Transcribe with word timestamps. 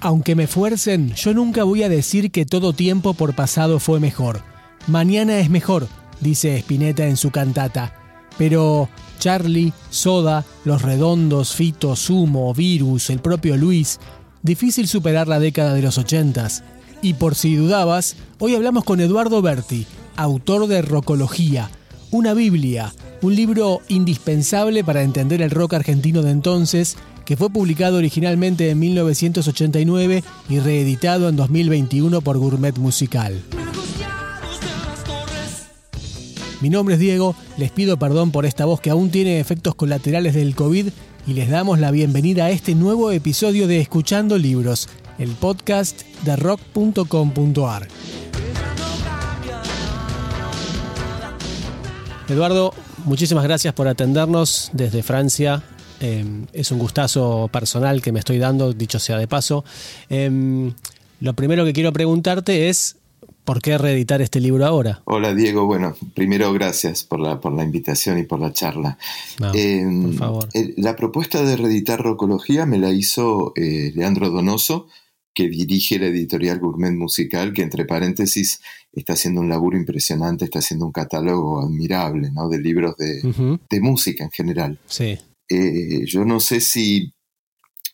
Aunque 0.00 0.36
me 0.36 0.46
fuercen, 0.46 1.12
yo 1.14 1.34
nunca 1.34 1.64
voy 1.64 1.82
a 1.82 1.88
decir 1.88 2.30
que 2.30 2.46
todo 2.46 2.72
tiempo 2.72 3.14
por 3.14 3.34
pasado 3.34 3.80
fue 3.80 3.98
mejor. 3.98 4.42
Mañana 4.86 5.40
es 5.40 5.50
mejor, 5.50 5.88
dice 6.20 6.56
Spinetta 6.58 7.06
en 7.06 7.16
su 7.16 7.32
cantata. 7.32 7.94
Pero 8.38 8.88
Charlie, 9.18 9.72
Soda, 9.90 10.44
Los 10.64 10.82
Redondos, 10.82 11.54
Fito, 11.54 11.96
Sumo, 11.96 12.54
Virus, 12.54 13.10
el 13.10 13.18
propio 13.18 13.56
Luis, 13.56 13.98
difícil 14.42 14.86
superar 14.86 15.26
la 15.26 15.40
década 15.40 15.74
de 15.74 15.82
los 15.82 15.98
ochentas. 15.98 16.62
Y 17.02 17.14
por 17.14 17.34
si 17.34 17.56
dudabas, 17.56 18.14
hoy 18.38 18.54
hablamos 18.54 18.84
con 18.84 19.00
Eduardo 19.00 19.42
Berti, 19.42 19.84
autor 20.16 20.68
de 20.68 20.80
Rocología, 20.80 21.70
una 22.12 22.34
Biblia, 22.34 22.94
un 23.20 23.34
libro 23.34 23.80
indispensable 23.88 24.84
para 24.84 25.02
entender 25.02 25.42
el 25.42 25.50
rock 25.50 25.74
argentino 25.74 26.22
de 26.22 26.30
entonces 26.30 26.96
que 27.28 27.36
fue 27.36 27.50
publicado 27.50 27.98
originalmente 27.98 28.70
en 28.70 28.78
1989 28.78 30.24
y 30.48 30.60
reeditado 30.60 31.28
en 31.28 31.36
2021 31.36 32.22
por 32.22 32.38
Gourmet 32.38 32.74
Musical. 32.78 33.38
Mi 36.62 36.70
nombre 36.70 36.94
es 36.94 37.00
Diego, 37.02 37.36
les 37.58 37.70
pido 37.70 37.98
perdón 37.98 38.30
por 38.30 38.46
esta 38.46 38.64
voz 38.64 38.80
que 38.80 38.88
aún 38.88 39.10
tiene 39.10 39.40
efectos 39.40 39.74
colaterales 39.74 40.32
del 40.32 40.54
COVID 40.54 40.88
y 41.26 41.32
les 41.34 41.50
damos 41.50 41.78
la 41.78 41.90
bienvenida 41.90 42.46
a 42.46 42.50
este 42.50 42.74
nuevo 42.74 43.10
episodio 43.10 43.66
de 43.66 43.78
Escuchando 43.78 44.38
Libros, 44.38 44.88
el 45.18 45.32
podcast 45.32 46.04
de 46.24 46.34
rock.com.ar. 46.34 47.88
Eduardo, 52.26 52.72
muchísimas 53.04 53.44
gracias 53.44 53.74
por 53.74 53.86
atendernos 53.86 54.70
desde 54.72 55.02
Francia 55.02 55.62
Em, 56.00 56.46
es 56.52 56.70
un 56.70 56.78
gustazo 56.78 57.48
personal 57.52 58.00
que 58.02 58.12
me 58.12 58.20
estoy 58.20 58.38
dando, 58.38 58.72
dicho 58.72 58.98
sea 58.98 59.18
de 59.18 59.26
paso. 59.26 59.64
Em, 60.08 60.72
lo 61.20 61.34
primero 61.34 61.64
que 61.64 61.72
quiero 61.72 61.92
preguntarte 61.92 62.68
es, 62.68 62.96
¿por 63.44 63.60
qué 63.60 63.78
reeditar 63.78 64.22
este 64.22 64.40
libro 64.40 64.64
ahora? 64.64 65.02
Hola 65.04 65.34
Diego, 65.34 65.66
bueno, 65.66 65.96
primero 66.14 66.52
gracias 66.52 67.02
por 67.02 67.18
la, 67.18 67.40
por 67.40 67.52
la 67.52 67.64
invitación 67.64 68.18
y 68.18 68.22
por 68.22 68.40
la 68.40 68.52
charla. 68.52 68.98
Em, 69.54 70.02
por 70.04 70.14
favor. 70.14 70.48
la 70.76 70.94
propuesta 70.94 71.42
de 71.42 71.56
reeditar 71.56 72.00
Rocología 72.00 72.66
me 72.66 72.78
la 72.78 72.90
hizo 72.90 73.52
eh, 73.56 73.92
Leandro 73.94 74.30
Donoso, 74.30 74.86
que 75.34 75.48
dirige 75.48 75.98
la 75.98 76.06
editorial 76.06 76.58
Gourmet 76.58 76.92
Musical, 76.92 77.52
que 77.52 77.62
entre 77.62 77.84
paréntesis 77.84 78.60
está 78.92 79.12
haciendo 79.12 79.40
un 79.40 79.48
laburo 79.48 79.76
impresionante, 79.76 80.44
está 80.44 80.58
haciendo 80.58 80.86
un 80.86 80.92
catálogo 80.92 81.60
admirable, 81.60 82.30
¿no? 82.32 82.48
De 82.48 82.58
libros 82.58 82.96
de, 82.96 83.22
de 83.70 83.80
música 83.80 84.24
en 84.24 84.30
general. 84.30 84.78
Sí. 84.86 85.16
Eh, 85.48 86.04
yo 86.06 86.24
no 86.24 86.40
sé 86.40 86.60
si, 86.60 87.14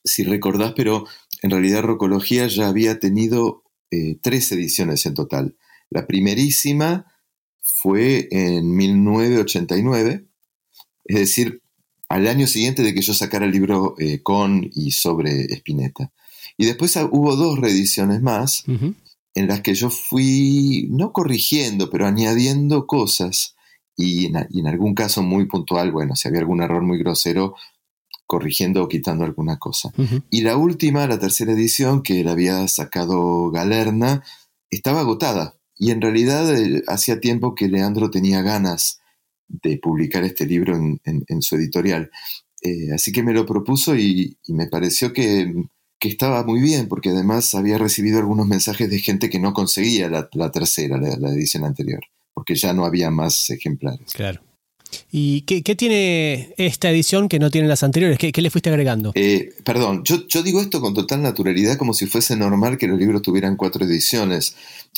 si 0.03 0.25
recordás, 0.25 0.73
pero 0.77 1.07
en 1.43 1.51
realidad 1.51 1.83
Rocología 1.83 2.47
ya 2.47 2.69
había 2.69 2.99
tenido 2.99 3.65
eh, 3.91 4.19
tres 4.21 4.51
ediciones 4.53 5.07
en 5.07 5.15
total. 5.15 5.57
La 5.91 6.07
primerísima 6.07 7.07
fue 7.63 8.29
en 8.31 8.75
1989, 8.75 10.27
es 11.05 11.17
decir, 11.17 11.63
al 12.09 12.27
año 12.27 12.47
siguiente 12.47 12.83
de 12.83 12.95
que 12.95 13.03
yo 13.03 13.15
sacara 13.15 13.47
el 13.47 13.53
libro 13.53 13.95
eh, 13.99 14.23
con 14.23 14.69
y 14.73 14.91
sobre 14.93 15.45
Spinetta. 15.55 16.13
Y 16.57 16.67
después 16.67 16.97
hubo 17.11 17.37
dos 17.37 17.59
reediciones 17.59 18.23
más 18.23 18.65
en 19.35 19.49
las 19.49 19.61
que 19.63 19.75
yo 19.75 19.91
fui, 19.91 20.87
no 20.91 21.13
corrigiendo, 21.13 21.91
pero 21.91 22.07
añadiendo 22.07 22.87
cosas 22.87 23.54
y 23.97 24.27
en, 24.27 24.67
algún 24.67 24.95
caso 24.95 25.23
muy 25.23 25.47
puntual, 25.47 25.93
bueno, 25.93 26.17
si 26.17 26.29
había 26.29 26.41
algún 26.41 26.63
error 26.63 26.83
muy 26.83 26.99
grosero, 26.99 27.55
corrigiendo 28.27 28.83
o 28.83 28.89
quitando 28.89 29.25
alguna 29.25 29.59
cosa. 29.59 29.93
Y 30.31 30.41
la 30.43 30.57
última, 30.57 31.07
la 31.07 31.19
tercera 31.19 31.53
edición, 31.53 32.03
que 32.03 32.25
la 32.25 32.33
había 32.33 32.67
sacado 32.69 33.51
Galerna, 33.51 34.25
estaba 34.71 35.01
agotada. 35.01 35.57
Y 35.77 35.91
en 35.91 36.01
realidad 36.01 36.57
eh, 36.57 36.83
hacía 36.89 37.21
tiempo 37.21 37.55
que 37.55 37.69
Leandro 37.69 38.11
tenía 38.11 38.43
ganas 38.43 39.01
de 39.49 39.79
publicar 39.79 40.25
este 40.25 40.47
libro 40.47 40.77
en, 40.77 41.43
su 41.43 41.57
editorial. 41.57 42.11
Eh, 42.63 42.93
así 42.95 43.13
que 43.13 43.23
me 43.23 43.35
lo 43.35 43.45
propuso 43.47 43.95
y, 43.97 44.39
me 44.49 44.67
pareció 44.67 45.13
que, 45.13 45.53
estaba 46.01 46.45
muy 46.45 46.61
bien, 46.61 46.87
porque 46.87 47.09
además 47.09 47.55
había 47.55 47.79
recibido 47.79 48.19
algunos 48.19 48.47
mensajes 48.47 48.91
de 48.91 48.99
gente 48.99 49.31
que 49.31 49.39
no 49.39 49.55
conseguía 49.55 50.11
la, 50.11 50.51
tercera, 50.51 50.99
la 50.99 51.31
edición 51.31 51.65
anterior 51.65 52.05
porque 52.35 52.57
ya 52.57 52.73
no 52.73 52.85
había 52.85 53.11
más 53.11 53.49
ejemplares. 53.51 54.13
Claro. 54.13 54.43
¿Y 55.11 55.43
qué, 55.43 55.75
tiene 55.75 56.55
esta 56.57 56.91
edición 56.91 57.29
que 57.29 57.39
no 57.39 57.51
tienen 57.51 57.69
las 57.69 57.83
anteriores? 57.83 58.19
¿Qué, 58.19 58.43
le 58.43 58.51
fuiste 58.51 58.71
agregando? 58.71 59.13
Eh, 59.15 59.51
perdón, 59.65 60.03
yo, 60.05 60.27
yo, 60.29 60.43
digo 60.43 60.61
esto 60.61 60.81
con 60.81 60.95
total 60.95 61.23
naturalidad 61.23 61.77
como 61.77 61.95
si 61.95 62.07
fuese 62.07 62.37
normal 62.37 62.79
que 62.79 62.87
los 62.87 62.99
libros 62.99 63.23
tuvieran 63.23 63.57
cuatro 63.57 63.85
ediciones. 63.85 64.57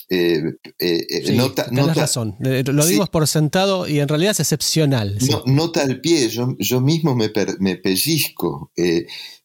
Eh, 0.08 0.42
eh, 0.78 1.32
nota, 1.34 1.68
razón, 1.94 2.36
lo 2.38 2.86
digo 2.86 3.06
por 3.06 3.26
sentado 3.26 3.88
y 3.88 3.98
en 3.98 4.08
realidad 4.08 4.32
es 4.32 4.40
excepcional. 4.40 5.18
nota 5.46 5.82
al 5.82 6.00
pie, 6.00 6.28
yo, 6.28 6.54
yo 6.58 6.80
mismo 6.80 7.14
me, 7.14 7.30
me 7.58 7.76
pellizco, 7.76 8.72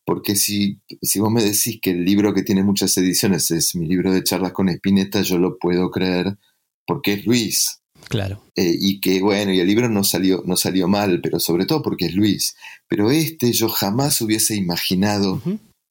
porque 0.05 0.35
si, 0.35 0.79
si 1.01 1.19
vos 1.19 1.31
me 1.31 1.43
decís 1.43 1.79
que 1.81 1.91
el 1.91 2.05
libro 2.05 2.33
que 2.33 2.43
tiene 2.43 2.63
muchas 2.63 2.95
ediciones 2.97 3.49
es 3.51 3.75
mi 3.75 3.87
libro 3.87 4.11
de 4.13 4.23
charlas 4.23 4.51
con 4.51 4.69
Espineta, 4.69 5.21
yo 5.21 5.37
lo 5.37 5.57
puedo 5.57 5.89
creer 5.89 6.37
porque 6.85 7.13
es 7.13 7.25
Luis. 7.25 7.80
Claro. 8.11 8.43
Eh, 8.55 8.75
y 8.79 8.99
que 8.99 9.21
bueno, 9.21 9.53
y 9.53 9.59
el 9.59 9.67
libro 9.67 9.89
no 9.89 10.03
salió, 10.03 10.43
no 10.45 10.57
salió 10.57 10.87
mal, 10.87 11.21
pero 11.21 11.39
sobre 11.39 11.65
todo 11.65 11.81
porque 11.81 12.05
es 12.05 12.13
Luis. 12.13 12.55
Pero 12.87 13.09
este 13.09 13.51
yo 13.53 13.69
jamás 13.69 14.21
hubiese 14.21 14.55
imaginado 14.55 15.41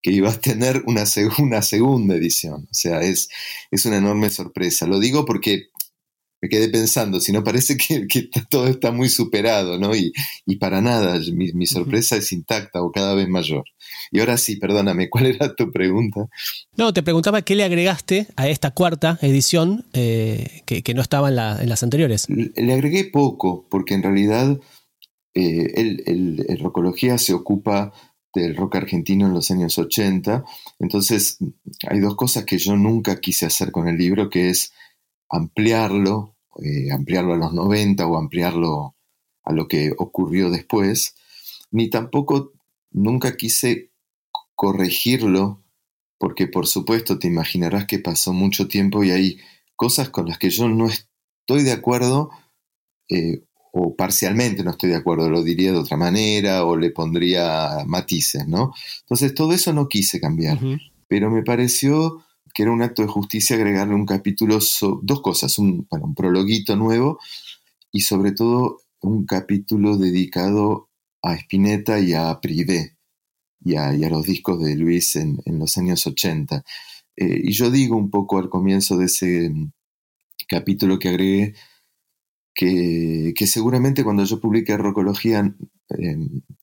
que 0.03 0.13
iba 0.13 0.31
a 0.31 0.41
tener 0.41 0.83
una, 0.87 1.05
una, 1.39 1.63
segunda 1.63 2.15
edición. 2.15 2.69
O 2.71 2.75
sea, 2.75 3.01
es, 3.03 3.29
es 3.71 3.87
una 3.87 3.97
enorme 3.97 4.31
sorpresa. 4.31 4.87
Lo 4.87 4.99
digo 4.99 5.25
porque 5.25 5.69
me 6.43 6.49
quedé 6.49 6.69
pensando, 6.69 7.21
si 7.21 7.33
no 7.33 7.45
parece 7.45 7.77
que, 7.77 8.07
todo 8.49 8.67
está 8.67 8.93
muy 8.93 9.09
superado, 9.09 9.79
¿no? 9.79 9.95
Y, 9.95 10.13
para 10.59 10.81
nada, 10.81 11.19
mi, 11.33 11.67
sorpresa 11.67 12.17
es 12.17 12.33
intacta 12.33 12.83
o 12.83 12.91
cada 12.91 13.15
vez 13.15 13.29
mayor. 13.29 13.65
Y 14.11 14.21
ahora 14.21 14.37
sí, 14.37 14.57
perdóname, 14.57 15.09
¿cuál 15.11 15.27
era 15.27 15.55
tu 15.55 15.71
pregunta? 15.71 16.29
No, 16.77 16.93
te 16.93 17.03
preguntaba 17.03 17.43
qué 17.43 17.55
le 17.55 17.65
agregaste 17.65 18.27
a 18.37 18.49
esta 18.49 18.71
cuarta 18.71 19.19
edición 19.23 19.87
eh, 19.93 20.63
que, 20.65 20.95
no 20.95 21.03
estaba 21.03 21.29
en, 21.29 21.69
las 21.69 21.83
anteriores. 21.83 22.27
Le, 22.29 22.73
agregué 22.73 23.05
poco, 23.05 23.67
porque 23.71 23.95
en 23.95 24.03
realidad 24.03 24.59
eh, 25.35 25.73
el, 25.77 26.45
el, 26.49 26.59
Rocología 26.59 27.19
se 27.19 27.35
ocupa 27.35 27.93
del 28.35 28.57
rock 28.57 28.77
argentino 28.77 29.27
en 29.27 29.35
los 29.35 29.51
años 29.51 29.77
80, 29.77 30.45
entonces 30.79 31.39
hay 31.89 31.99
dos 31.99 32.15
cosas 32.17 32.45
que 32.45 32.59
yo 32.59 32.77
nunca 32.77 33.21
quise 33.21 33.47
hacer 33.47 33.73
con 33.73 33.89
el 33.89 33.99
libro, 33.99 34.31
que 34.31 34.51
es 34.51 34.73
ampliarlo, 35.31 36.37
eh, 36.63 36.91
ampliarlo 36.93 37.35
a 37.35 37.39
los 37.39 37.53
90 37.53 38.07
o 38.07 38.19
ampliarlo 38.19 38.97
a 39.45 39.53
lo 39.53 39.69
que 39.69 39.93
ocurrió 39.97 40.51
después, 40.51 41.15
ni 41.71 41.89
tampoco 41.89 42.53
nunca 42.91 43.37
quise 43.37 43.91
corregirlo, 44.55 45.63
porque 46.19 46.47
por 46.47 46.67
supuesto 46.67 47.19
te 47.19 47.29
imaginarás 47.29 47.87
que 47.87 47.99
pasó 47.99 48.33
mucho 48.33 48.69
tiempo 48.69 49.03
y 49.05 49.11
hay 49.11 49.39
cosas 49.77 50.11
con 50.11 50.29
las 50.29 50.39
que 50.39 50.51
yo 50.51 50.69
no 50.69 50.89
estoy 50.89 51.63
de 51.63 51.73
acuerdo, 51.73 52.31
eh, 53.09 53.43
o 53.73 53.95
parcialmente 53.95 54.65
no 54.65 54.73
estoy 54.73 54.91
de 54.91 54.97
acuerdo, 54.97 55.31
lo 55.31 55.43
diría 55.43 55.73
de 55.73 55.79
otra 55.79 55.97
manera, 55.97 56.65
o 56.65 56.77
le 56.77 56.91
pondría 56.91 57.85
matices, 57.87 58.47
¿no? 58.49 58.75
Entonces 59.03 59.33
todo 59.33 59.53
eso 59.53 59.73
no 59.73 59.89
quise 59.89 60.21
cambiar, 60.21 60.59
pero 61.07 61.31
me 61.31 61.43
pareció 61.43 62.25
que 62.53 62.63
era 62.63 62.73
un 62.73 62.83
acto 62.83 63.03
de 63.03 63.09
justicia 63.09 63.57
agregarle 63.57 63.95
un 63.95 64.07
capítulo, 64.07 64.59
dos 65.03 65.21
cosas, 65.23 65.59
un, 65.59 65.87
bueno, 65.91 66.07
un 66.07 66.15
prologuito 66.15 66.77
nuevo 66.77 67.19
y 67.93 68.01
sobre 68.01 68.33
todo 68.33 68.79
un 69.01 69.25
capítulo 69.25 69.97
dedicado 69.97 70.89
a 71.23 71.35
Spinetta 71.35 72.01
y 72.01 72.15
a 72.15 72.41
Privé 72.41 72.97
y 73.63 73.77
a, 73.77 73.93
los 73.93 74.27
discos 74.27 74.63
de 74.63 74.77
Luis 74.77 75.17
en, 75.17 75.41
los 75.47 75.77
años 75.77 76.07
80. 76.07 76.65
Eh, 77.17 77.41
y 77.45 77.53
yo 77.53 77.71
digo 77.71 77.97
un 77.97 78.11
poco 78.11 78.39
al 78.39 78.49
comienzo 78.49 78.97
de 78.97 79.07
ese 79.07 79.53
capítulo 80.49 80.99
que 80.99 81.09
agregué 81.09 81.55
que, 82.55 83.47
seguramente 83.47 84.05
cuando 84.05 84.25
yo 84.25 84.41
publiqué 84.41 84.77
Rocología 84.77 85.55
eh, 85.91 86.17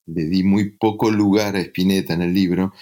le 0.05 0.25
di 0.25 0.43
muy 0.43 0.71
poco 0.71 1.09
lugar 1.09 1.55
a 1.55 1.61
Spinetta 1.61 2.13
en 2.13 2.21
el 2.21 2.33
libro 2.33 2.73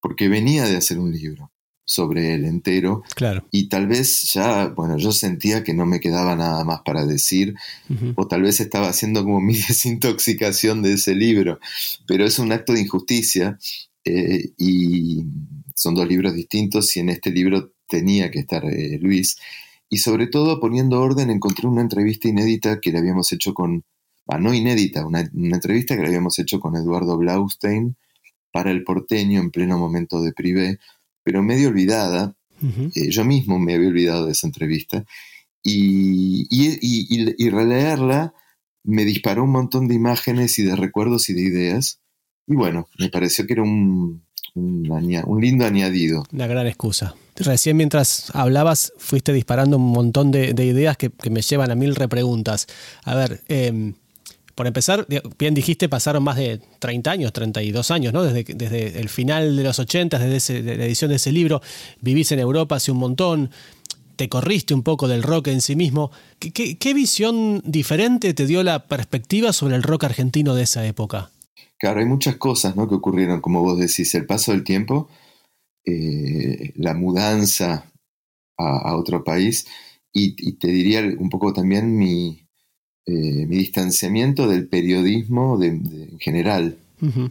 porque 0.00 0.28
venía 0.28 0.64
de 0.64 0.76
hacer 0.76 0.98
un 0.98 1.12
libro 1.12 1.53
sobre 1.84 2.34
el 2.34 2.44
entero. 2.44 3.02
Claro. 3.14 3.44
Y 3.50 3.68
tal 3.68 3.86
vez 3.86 4.32
ya, 4.32 4.68
bueno, 4.68 4.96
yo 4.96 5.12
sentía 5.12 5.62
que 5.62 5.74
no 5.74 5.86
me 5.86 6.00
quedaba 6.00 6.34
nada 6.34 6.64
más 6.64 6.80
para 6.82 7.04
decir, 7.04 7.54
o 8.14 8.26
tal 8.26 8.42
vez 8.42 8.60
estaba 8.60 8.88
haciendo 8.88 9.24
como 9.24 9.40
mi 9.40 9.54
desintoxicación 9.68 10.82
de 10.82 10.94
ese 10.94 11.14
libro, 11.14 11.58
pero 12.06 12.24
es 12.24 12.38
un 12.38 12.52
acto 12.52 12.72
de 12.72 12.80
injusticia 12.82 13.58
eh, 14.04 14.52
y 14.58 15.24
son 15.74 15.94
dos 15.94 16.08
libros 16.08 16.34
distintos 16.34 16.96
y 16.96 17.00
en 17.00 17.10
este 17.10 17.30
libro 17.30 17.72
tenía 17.88 18.30
que 18.30 18.40
estar 18.40 18.64
eh, 18.64 18.98
Luis. 19.00 19.36
Y 19.88 19.98
sobre 19.98 20.26
todo 20.26 20.60
poniendo 20.60 21.00
orden 21.00 21.30
encontré 21.30 21.68
una 21.68 21.82
entrevista 21.82 22.28
inédita 22.28 22.80
que 22.80 22.90
le 22.90 22.98
habíamos 22.98 23.30
hecho 23.32 23.52
con, 23.52 23.84
ah, 24.26 24.38
no 24.38 24.54
inédita, 24.54 25.06
una, 25.06 25.28
una 25.34 25.56
entrevista 25.56 25.94
que 25.94 26.02
le 26.02 26.08
habíamos 26.08 26.38
hecho 26.38 26.58
con 26.58 26.76
Eduardo 26.76 27.16
Blaustein 27.18 27.96
para 28.50 28.70
el 28.70 28.84
porteño 28.84 29.40
en 29.40 29.50
pleno 29.50 29.78
momento 29.78 30.22
de 30.22 30.32
privé 30.32 30.78
pero 31.24 31.42
medio 31.42 31.68
olvidada. 31.68 32.36
Eh, 32.94 33.10
yo 33.10 33.24
mismo 33.24 33.58
me 33.58 33.74
había 33.74 33.88
olvidado 33.88 34.26
de 34.26 34.32
esa 34.32 34.46
entrevista. 34.46 35.04
Y, 35.62 36.46
y, 36.50 37.50
releerla 37.50 38.34
me 38.84 39.04
disparó 39.04 39.44
un 39.44 39.50
montón 39.50 39.88
de 39.88 39.94
imágenes 39.94 40.58
y 40.58 40.62
de 40.62 40.76
recuerdos 40.76 41.28
y 41.30 41.34
de 41.34 41.40
ideas. 41.40 42.00
Y 42.46 42.54
bueno, 42.54 42.86
me 42.98 43.08
pareció 43.08 43.46
que 43.46 43.54
era 43.54 43.62
un, 43.62 44.22
un, 44.54 45.40
lindo 45.40 45.64
añadido. 45.64 46.24
Una 46.32 46.46
gran 46.46 46.66
excusa. 46.66 47.14
Recién 47.36 47.76
mientras 47.76 48.30
hablabas 48.34 48.92
fuiste 48.98 49.32
disparando 49.32 49.78
un 49.78 49.90
montón 49.90 50.30
de, 50.30 50.50
ideas 50.64 50.96
que, 50.96 51.10
me 51.30 51.40
llevan 51.40 51.70
a 51.70 51.74
mil 51.74 51.96
repreguntas. 51.96 52.66
A 53.02 53.14
ver, 53.14 53.42
em, 53.48 53.94
por 54.54 54.66
empezar, 54.66 55.06
bien 55.38 55.54
dijiste, 55.54 55.88
pasaron 55.88 56.22
más 56.22 56.36
de 56.36 56.60
30 56.78 57.10
años, 57.10 57.32
32 57.32 57.90
años, 57.90 58.12
¿no? 58.12 58.22
Desde, 58.22 58.44
desde 58.54 59.00
el 59.00 59.08
final 59.08 59.56
de 59.56 59.62
los 59.64 59.78
80, 59.78 60.18
desde 60.18 60.62
la 60.76 60.84
edición 60.84 61.10
de 61.10 61.16
ese 61.16 61.32
libro, 61.32 61.60
vivís 62.00 62.30
en 62.32 62.38
Europa 62.38 62.76
hace 62.76 62.92
un 62.92 62.98
montón, 62.98 63.50
te 64.16 64.28
corriste 64.28 64.74
un 64.74 64.82
poco 64.82 65.08
del 65.08 65.22
rock 65.22 65.48
en 65.48 65.60
sí 65.60 65.76
mismo. 65.76 66.10
¿Qué, 66.38 66.94
visión 66.94 67.62
diferente 67.64 68.34
te 68.34 68.46
dio 68.46 68.62
la 68.62 68.86
perspectiva 68.86 69.52
sobre 69.52 69.76
el 69.76 69.82
rock 69.82 70.04
argentino 70.04 70.54
de 70.54 70.62
esa 70.62 70.86
época? 70.86 71.30
Claro, 71.78 72.00
hay 72.00 72.06
muchas 72.06 72.36
cosas 72.36 72.76
¿no? 72.76 72.88
que 72.88 72.94
ocurrieron, 72.94 73.40
como 73.40 73.62
vos 73.62 73.78
decís, 73.78 74.14
el 74.14 74.26
paso 74.26 74.52
del 74.52 74.64
tiempo, 74.64 75.08
eh, 75.84 76.72
la 76.76 76.94
mudanza 76.94 77.90
a, 78.56 78.96
otro 78.96 79.24
país 79.24 79.66
y, 80.12 80.54
te 80.58 80.68
diría 80.68 81.02
un 81.18 81.28
poco 81.28 81.52
también 81.52 81.98
mi, 81.98 82.43
eh, 83.06 83.46
mi 83.46 83.58
distanciamiento 83.58 84.48
del 84.48 84.66
periodismo 84.66 85.62
en 85.62 86.18
general. 86.18 86.78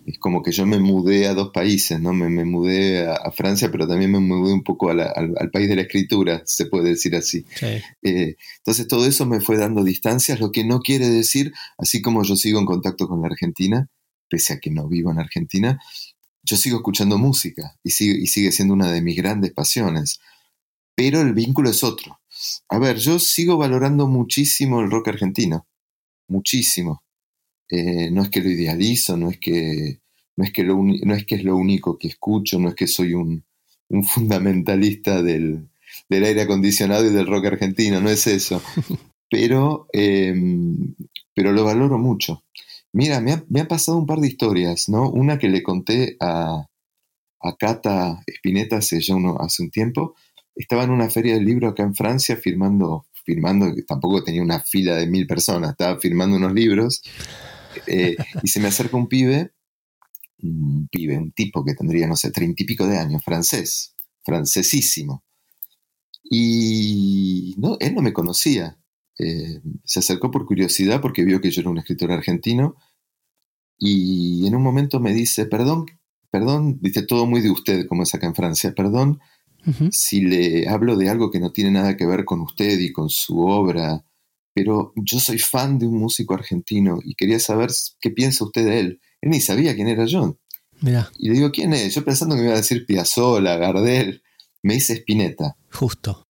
Es 0.05 0.19
como 0.19 0.43
que 0.43 0.51
yo 0.51 0.67
me 0.67 0.77
mudé 0.77 1.25
a 1.25 1.33
dos 1.33 1.49
países, 1.51 1.99
¿no? 1.99 2.13
Me, 2.13 2.45
mudé 2.45 3.07
a, 3.07 3.31
Francia, 3.31 3.71
pero 3.71 3.87
también 3.87 4.11
me 4.11 4.19
mudé 4.19 4.53
un 4.53 4.63
poco 4.63 4.89
al, 4.89 5.49
país 5.51 5.67
de 5.67 5.75
la 5.75 5.81
escritura, 5.83 6.43
se 6.45 6.67
puede 6.67 6.89
decir 6.89 7.15
así. 7.15 7.45
Eh, 8.03 8.35
entonces 8.57 8.87
todo 8.87 9.07
eso 9.07 9.25
me 9.25 9.39
fue 9.39 9.57
dando 9.57 9.83
distancias, 9.83 10.39
lo 10.39 10.51
que 10.51 10.63
no 10.63 10.79
quiere 10.81 11.09
decir, 11.09 11.53
así 11.77 12.01
como 12.01 12.23
yo 12.23 12.35
sigo 12.35 12.59
en 12.59 12.65
contacto 12.65 13.07
con 13.07 13.21
la 13.21 13.27
Argentina, 13.27 13.87
pese 14.29 14.53
a 14.53 14.59
que 14.59 14.69
no 14.69 14.87
vivo 14.87 15.11
en 15.11 15.19
Argentina, 15.19 15.79
yo 16.43 16.57
sigo 16.57 16.77
escuchando 16.77 17.17
música 17.17 17.75
y 17.83 17.91
sigue, 17.91 18.21
y 18.21 18.27
sigue 18.27 18.51
siendo 18.51 18.73
una 18.75 18.91
de 18.91 19.01
mis 19.01 19.15
grandes 19.15 19.53
pasiones. 19.53 20.19
Pero 20.95 21.21
el 21.21 21.33
vínculo 21.33 21.69
es 21.71 21.83
otro. 21.83 22.19
A 22.69 22.79
ver, 22.79 22.97
yo 22.97 23.19
sigo 23.19 23.57
valorando 23.57 24.07
muchísimo 24.07 24.81
el 24.81 24.91
rock 24.91 25.09
argentino. 25.09 25.67
Muchísimo. 26.27 27.03
Eh, 27.69 28.11
no 28.11 28.23
es 28.23 28.29
que 28.29 28.41
lo 28.41 28.49
idealizo, 28.49 29.17
no 29.17 29.29
es 29.29 29.39
que, 29.39 29.99
no 30.35 30.43
es 30.43 30.51
que, 30.51 30.63
lo, 30.63 30.77
no 30.77 31.15
es, 31.15 31.25
que 31.25 31.35
es 31.35 31.43
lo 31.43 31.55
único 31.55 31.97
que 31.97 32.07
escucho, 32.07 32.59
no 32.59 32.69
es 32.69 32.75
que 32.75 32.87
soy 32.87 33.13
un, 33.13 33.43
fundamentalista 34.03 35.21
del, 35.21 35.69
aire 36.09 36.41
acondicionado 36.41 37.05
y 37.05 37.13
del 37.13 37.27
rock 37.27 37.45
argentino, 37.45 38.01
no 38.01 38.09
es 38.09 38.27
eso. 38.27 38.61
Pero, 39.29 39.87
em, 39.93 40.93
pero 41.33 41.53
lo 41.53 41.63
valoro 41.63 41.97
mucho. 41.97 42.43
Mira, 42.91 43.19
me 43.19 43.31
ha, 43.31 43.43
me 43.49 43.65
pasado 43.65 43.97
un 43.97 44.05
par 44.05 44.19
de 44.19 44.27
historias, 44.27 44.89
¿no? 44.89 45.09
Una 45.09 45.39
que 45.39 45.49
le 45.49 45.63
conté 45.63 46.17
a, 46.19 46.67
a 47.41 47.55
Cata 47.57 48.23
Spinetta 48.27 48.77
hace 48.77 49.01
ya 49.01 49.15
uno, 49.15 49.37
hace 49.39 49.63
un 49.63 49.71
tiempo. 49.71 50.13
Estaba 50.55 50.83
en 50.83 50.91
una 50.91 51.09
feria 51.09 51.33
del 51.33 51.45
libro 51.45 51.67
acá 51.67 51.83
en 51.83 51.95
Francia 51.95 52.37
firmando, 52.37 53.07
firmando, 53.25 53.73
tampoco 53.87 54.23
tenía 54.23 54.41
una 54.41 54.59
fila 54.59 54.95
de 54.95 55.07
mil 55.07 55.25
personas, 55.25 55.71
estaba 55.71 55.99
firmando 55.99 56.37
unos 56.37 56.53
libros. 56.53 57.01
Eh, 57.87 58.15
y 58.43 58.47
se 58.47 58.59
me 58.59 58.67
acerca 58.67 58.97
un 58.97 59.07
pibe, 59.07 59.51
un 60.41 60.87
pibe, 60.91 61.17
un 61.17 61.31
tipo 61.31 61.63
que 61.65 61.73
tendría, 61.73 62.07
no 62.07 62.15
sé, 62.15 62.31
treinta 62.31 62.61
y 62.63 62.65
pico 62.65 62.85
de 62.85 62.97
años, 62.97 63.23
francés, 63.23 63.95
francesísimo. 64.23 65.23
Y 66.23 67.55
no, 67.57 67.77
él 67.79 67.95
no 67.95 68.01
me 68.01 68.13
conocía. 68.13 68.77
Eh, 69.19 69.61
se 69.83 69.99
acercó 69.99 70.31
por 70.31 70.45
curiosidad 70.45 71.01
porque 71.01 71.23
vio 71.23 71.41
que 71.41 71.51
yo 71.51 71.61
era 71.61 71.69
un 71.69 71.77
escritor 71.77 72.11
argentino 72.11 72.75
y 73.77 74.47
en 74.47 74.55
un 74.55 74.63
momento 74.63 74.99
me 74.99 75.13
dice, 75.13 75.45
perdón, 75.45 75.85
perdón, 76.31 76.79
dice 76.81 77.03
todo 77.03 77.25
muy 77.27 77.41
de 77.41 77.51
usted 77.51 77.85
como 77.87 78.03
es 78.03 78.15
acá 78.15 78.27
en 78.27 78.35
Francia, 78.35 78.73
perdón 78.75 79.19
si 79.91 80.21
le 80.21 80.67
hablo 80.67 80.95
de 80.97 81.09
algo 81.09 81.31
que 81.31 81.39
no 81.39 81.51
tiene 81.51 81.71
nada 81.71 81.95
que 81.95 82.05
ver 82.05 82.25
con 82.25 82.41
usted 82.41 82.79
y 82.79 82.91
con 82.91 83.09
su 83.09 83.39
obra, 83.39 84.03
pero 84.53 84.93
yo 84.95 85.19
soy 85.19 85.39
fan 85.39 85.79
de 85.79 85.87
un 85.87 85.97
músico 85.97 86.33
argentino 86.33 86.99
y 87.03 87.15
quería 87.15 87.39
saber 87.39 87.71
qué 87.99 88.11
piensa 88.11 88.45
usted 88.45 88.65
de 88.65 88.79
él. 88.79 89.01
Él 89.21 89.29
ni 89.29 89.41
sabía 89.41 89.75
quién 89.75 89.87
era 89.87 90.05
yo. 90.05 90.37
Y 91.17 91.29
le 91.29 91.35
digo, 91.35 91.51
¿quién 91.51 91.73
es? 91.73 91.95
Yo 91.95 92.03
pensando 92.03 92.35
que 92.35 92.41
me 92.41 92.47
iba 92.47 92.55
a 92.55 92.61
decir 92.61 92.85
Piazzola, 92.85 93.55
Gardel, 93.55 94.21
me 94.63 94.75
dice 94.75 94.93
Spinetta. 94.93 95.55
Justo. 95.71 96.27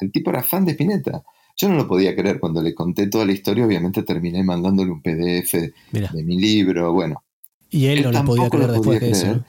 El 0.00 0.10
tipo 0.10 0.30
era 0.30 0.42
fan 0.42 0.64
de 0.64 0.72
Spinetta. 0.72 1.22
Yo 1.56 1.68
no 1.68 1.76
lo 1.76 1.86
podía 1.86 2.16
creer 2.16 2.40
cuando 2.40 2.62
le 2.62 2.74
conté 2.74 3.06
toda 3.06 3.24
la 3.24 3.32
historia, 3.32 3.64
obviamente 3.64 4.02
terminé 4.02 4.42
mandándole 4.42 4.90
un 4.90 5.00
PDF 5.02 5.52
de 5.92 6.22
mi 6.24 6.38
libro, 6.38 6.92
bueno. 6.92 7.22
Y 7.70 7.86
él, 7.86 8.02
no 8.02 8.12
lo 8.12 8.24
podía 8.24 8.50
creer 8.50 8.72
después 8.72 9.00
de 9.00 9.10
eso. 9.10 9.44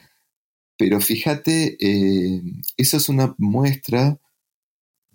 Pero 0.78 1.00
fíjate, 1.00 1.78
eh, 1.80 2.42
eso 2.78 2.98
es 2.98 3.10
una 3.10 3.36
muestra 3.38 4.20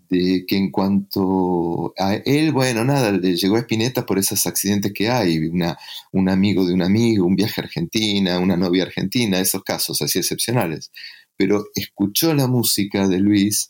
de 0.08 0.46
que 0.46 0.56
en 0.56 0.70
cuanto 0.70 1.92
a 1.98 2.14
él, 2.14 2.52
bueno, 2.52 2.84
nada, 2.84 3.12
le 3.12 3.36
llegó 3.36 3.56
a 3.56 3.60
Espineta 3.60 4.06
por 4.06 4.18
esos 4.18 4.46
accidentes 4.46 4.92
que 4.92 5.08
hay, 5.08 5.38
una, 5.38 5.76
un 6.12 6.28
amigo 6.28 6.64
de 6.64 6.72
un 6.72 6.82
amigo, 6.82 7.26
un 7.26 7.36
viaje 7.36 7.60
a 7.60 7.64
Argentina, 7.64 8.38
una 8.38 8.56
novia 8.56 8.84
argentina, 8.84 9.38
esos 9.38 9.62
casos 9.62 10.00
así 10.00 10.18
excepcionales. 10.18 10.90
Pero 11.36 11.66
escuchó 11.74 12.34
la 12.34 12.46
música 12.46 13.06
de 13.06 13.18
Luis 13.18 13.68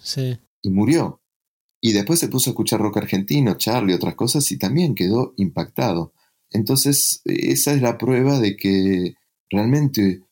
y 0.62 0.70
murió. 0.70 1.20
Y 1.80 1.92
después 1.92 2.18
se 2.18 2.28
puso 2.28 2.50
a 2.50 2.52
escuchar 2.52 2.80
rock 2.80 2.98
argentino, 2.98 3.56
Charlie, 3.56 3.94
otras 3.94 4.14
cosas, 4.14 4.50
y 4.52 4.58
también 4.58 4.94
quedó 4.94 5.34
impactado. 5.36 6.12
Entonces, 6.50 7.20
esa 7.24 7.72
es 7.72 7.82
la 7.82 7.98
prueba 7.98 8.38
de 8.40 8.56
que 8.56 9.14
realmente 9.50 10.22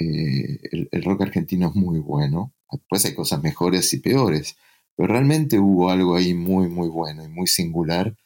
eh, 0.00 0.88
el, 0.90 1.02
rock 1.04 1.22
argentino 1.22 1.68
es 1.68 1.74
muy 1.74 1.98
bueno. 1.98 2.54
Después 2.72 3.04
hay 3.04 3.14
cosas 3.14 3.42
mejores 3.42 3.92
y 3.92 3.98
peores, 3.98 4.56
pero 4.96 5.12
realmente 5.12 5.58
hubo 5.58 5.90
algo 5.90 6.16
ahí 6.16 6.34
muy, 6.34 6.68
muy 6.68 6.88
bueno 6.88 7.24
y 7.24 7.28
muy 7.28 7.46
singular. 7.46 8.16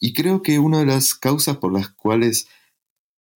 Y 0.00 0.12
creo 0.12 0.42
que 0.42 0.58
una 0.58 0.78
de 0.78 0.86
las 0.86 1.14
causas 1.14 1.56
por 1.56 1.72
las 1.72 1.88
cuales 1.88 2.46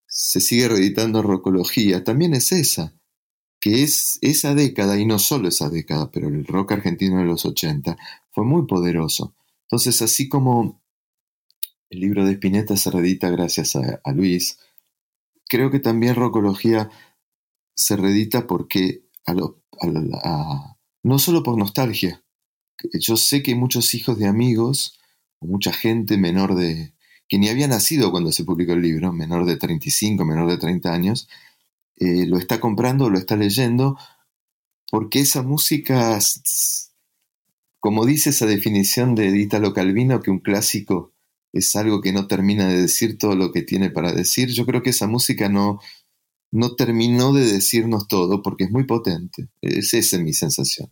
se 0.07 0.41
sigue 0.41 0.69
reeditando 0.69 1.23
Rockología 1.23 2.05
también 2.05 2.35
es 2.35 2.53
esa, 2.53 2.95
que 3.61 3.83
es 3.83 4.19
esa 4.23 4.55
década, 4.55 4.99
y 4.99 5.05
no 5.05 5.19
solo 5.19 5.49
esa 5.49 5.69
década, 5.69 6.11
pero 6.11 6.29
el 6.29 6.47
rock 6.47 6.73
argentino 6.73 7.19
de 7.19 7.25
los 7.25 7.45
80, 7.45 7.97
fue 8.31 8.45
muy 8.45 8.67
poderoso. 8.67 9.35
Entonces, 9.63 10.01
así 10.03 10.29
como 10.29 10.81
el 11.91 12.01
libro 12.01 12.25
de 12.25 12.33
Spinetta 12.33 12.77
se 12.77 12.91
reedita 12.91 13.31
gracias 13.31 13.77
a, 13.77 14.13
Luis, 14.13 14.59
creo 15.49 15.71
que 15.71 15.81
también 15.81 16.15
Rocología 16.15 16.91
se 17.79 17.97
reedita 17.97 18.49
porque 18.49 19.05
no 21.05 21.19
solo 21.19 21.45
por 21.45 21.57
nostalgia. 21.57 22.25
Yo 22.93 23.17
sé 23.17 23.43
que 23.43 23.55
muchos 23.55 23.95
hijos 23.95 24.19
de 24.19 24.27
amigos 24.27 24.99
o 25.39 25.47
mucha 25.47 25.73
gente 25.73 26.19
menor 26.19 26.57
de 26.57 26.93
que 27.29 27.39
ni 27.39 27.49
había 27.49 27.69
nacido 27.69 28.11
cuando 28.11 28.33
se 28.33 28.45
publicó 28.45 28.73
el 28.73 28.83
libro, 28.83 29.13
menor 29.13 29.47
de 29.47 29.57
35, 29.57 30.25
menor 30.25 30.51
de 30.51 30.57
30 30.57 30.93
años, 30.93 31.29
eh, 31.97 32.27
lo 32.27 32.39
está 32.39 32.59
comprando, 32.59 33.11
lo 33.11 33.19
está 33.19 33.37
leyendo, 33.37 33.97
porque 34.91 35.21
esa 35.21 35.43
música 35.43 36.19
como 37.79 38.07
dice 38.07 38.31
esa 38.31 38.47
definición 38.47 39.15
de 39.15 39.29
Italo 39.39 39.73
Calvino, 39.73 40.21
que 40.21 40.33
un 40.33 40.41
clásico 40.41 41.13
es 41.53 41.77
algo 41.77 42.01
que 42.01 42.13
no 42.13 42.27
termina 42.27 42.67
de 42.67 42.83
decir 42.83 43.19
todo 43.19 43.37
lo 43.37 43.53
que 43.53 43.63
tiene 43.63 43.91
para 43.91 44.13
decir, 44.13 44.49
yo 44.49 44.67
creo 44.67 44.83
que 44.83 44.91
esa 44.91 45.07
música 45.07 45.49
no, 45.49 45.81
no 46.51 46.75
terminó 46.75 47.33
de 47.33 47.45
decirnos 47.45 48.09
todo 48.09 48.43
porque 48.43 48.65
es 48.65 48.71
muy 48.71 48.85
potente. 48.85 49.49
Es 49.61 49.95
esa 49.95 50.19
mi 50.19 50.33
sensación. 50.33 50.91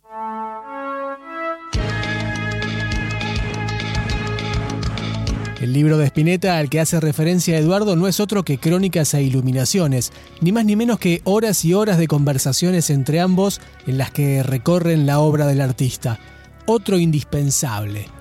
El 5.59 5.73
libro 5.73 5.97
de 5.97 6.05
Spinetta 6.05 6.59
al 6.59 6.69
que 6.69 6.79
hace 6.79 6.99
referencia 6.99 7.57
Eduardo 7.57 7.95
no 7.95 8.07
es 8.07 8.19
otro 8.19 8.43
que 8.43 8.59
Crónicas 8.59 9.13
e 9.15 9.23
Iluminaciones, 9.23 10.11
ni 10.39 10.51
más 10.51 10.65
ni 10.65 10.75
menos 10.75 10.99
que 10.99 11.21
horas 11.23 11.65
y 11.65 11.73
horas 11.73 11.97
de 11.97 12.07
conversaciones 12.07 12.91
entre 12.91 13.19
ambos 13.19 13.59
en 13.87 13.97
las 13.97 14.11
que 14.11 14.43
recorren 14.43 15.07
la 15.07 15.19
obra 15.19 15.47
del 15.47 15.61
artista 15.61 16.19
otro 16.67 16.99
indispensable. 16.99 18.16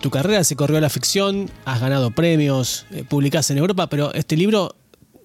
Tu 0.00 0.10
carrera 0.10 0.44
se 0.44 0.56
corrió 0.56 0.78
a 0.78 0.80
la 0.80 0.90
ficción, 0.90 1.50
has 1.64 1.80
ganado 1.80 2.12
premios, 2.12 2.86
eh, 2.92 3.04
publicás 3.08 3.50
en 3.50 3.58
Europa, 3.58 3.88
pero 3.88 4.14
este 4.14 4.36
libro 4.36 4.76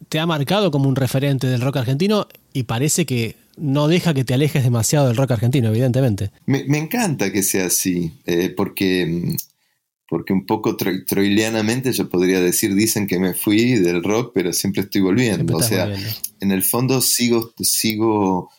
te 0.09 0.19
ha 0.19 0.25
marcado 0.25 0.71
como 0.71 0.89
un 0.89 0.95
referente 0.95 1.47
del 1.47 1.61
rock 1.61 1.77
argentino 1.77 2.27
y 2.53 2.63
parece 2.63 3.05
que 3.05 3.35
no 3.57 3.87
deja 3.87 4.13
que 4.13 4.23
te 4.23 4.33
alejes 4.33 4.63
demasiado 4.63 5.07
del 5.07 5.17
rock 5.17 5.31
argentino, 5.31 5.69
evidentemente. 5.69 6.31
Me, 6.45 6.59
encanta 6.77 7.31
que 7.31 7.43
sea 7.43 7.67
así, 7.67 8.11
eh, 8.25 8.49
porque, 8.49 9.35
porque 10.09 10.33
un 10.33 10.45
poco 10.45 10.75
troilianamente 10.75 11.93
yo 11.93 12.09
podría 12.09 12.39
decir, 12.41 12.73
dicen 12.73 13.05
que 13.05 13.19
me 13.19 13.33
fui 13.33 13.75
del 13.75 14.03
rock, 14.03 14.31
pero 14.33 14.53
siempre 14.53 14.83
estoy 14.83 15.01
volviendo. 15.01 15.55
o 15.55 15.61
sea, 15.61 15.93
en 16.39 16.51
el 16.51 16.63
fondo 16.63 16.99
sigo, 17.01 17.53
sigo 17.59 18.49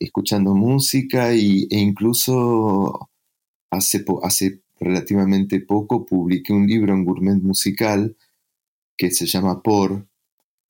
escuchando 0.00 0.54
música 0.54 1.34
y, 1.34 1.68
e 1.70 1.78
incluso 1.78 3.10
hace, 3.70 4.04
hace 4.22 4.61
relativamente 4.82 5.60
poco 5.60 6.04
publiqué 6.04 6.52
un 6.52 6.66
libro 6.66 6.92
en 6.92 7.04
Gourmet 7.04 7.40
Musical 7.40 8.16
que 8.96 9.10
se 9.10 9.26
llama 9.26 9.62
Por 9.62 10.06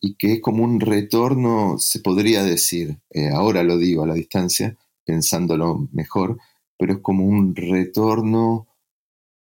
y 0.01 0.17
que 0.17 0.35
es 0.35 0.41
como 0.41 0.65
un 0.65 0.81
retorno, 0.81 1.79
se 1.79 2.01
podría 2.01 2.43
decir, 2.43 2.99
eh, 3.11 3.31
ahora 3.31 3.63
lo 3.63 3.79
digo 3.79 4.03
a 4.03 4.07
la 4.07 4.15
distancia, 4.15 4.77
pensándolo 5.05 5.89
mejor, 5.93 6.39
pero 6.77 6.95
es 6.95 6.99
como 7.01 7.25
un 7.25 7.55
retorno 7.55 8.67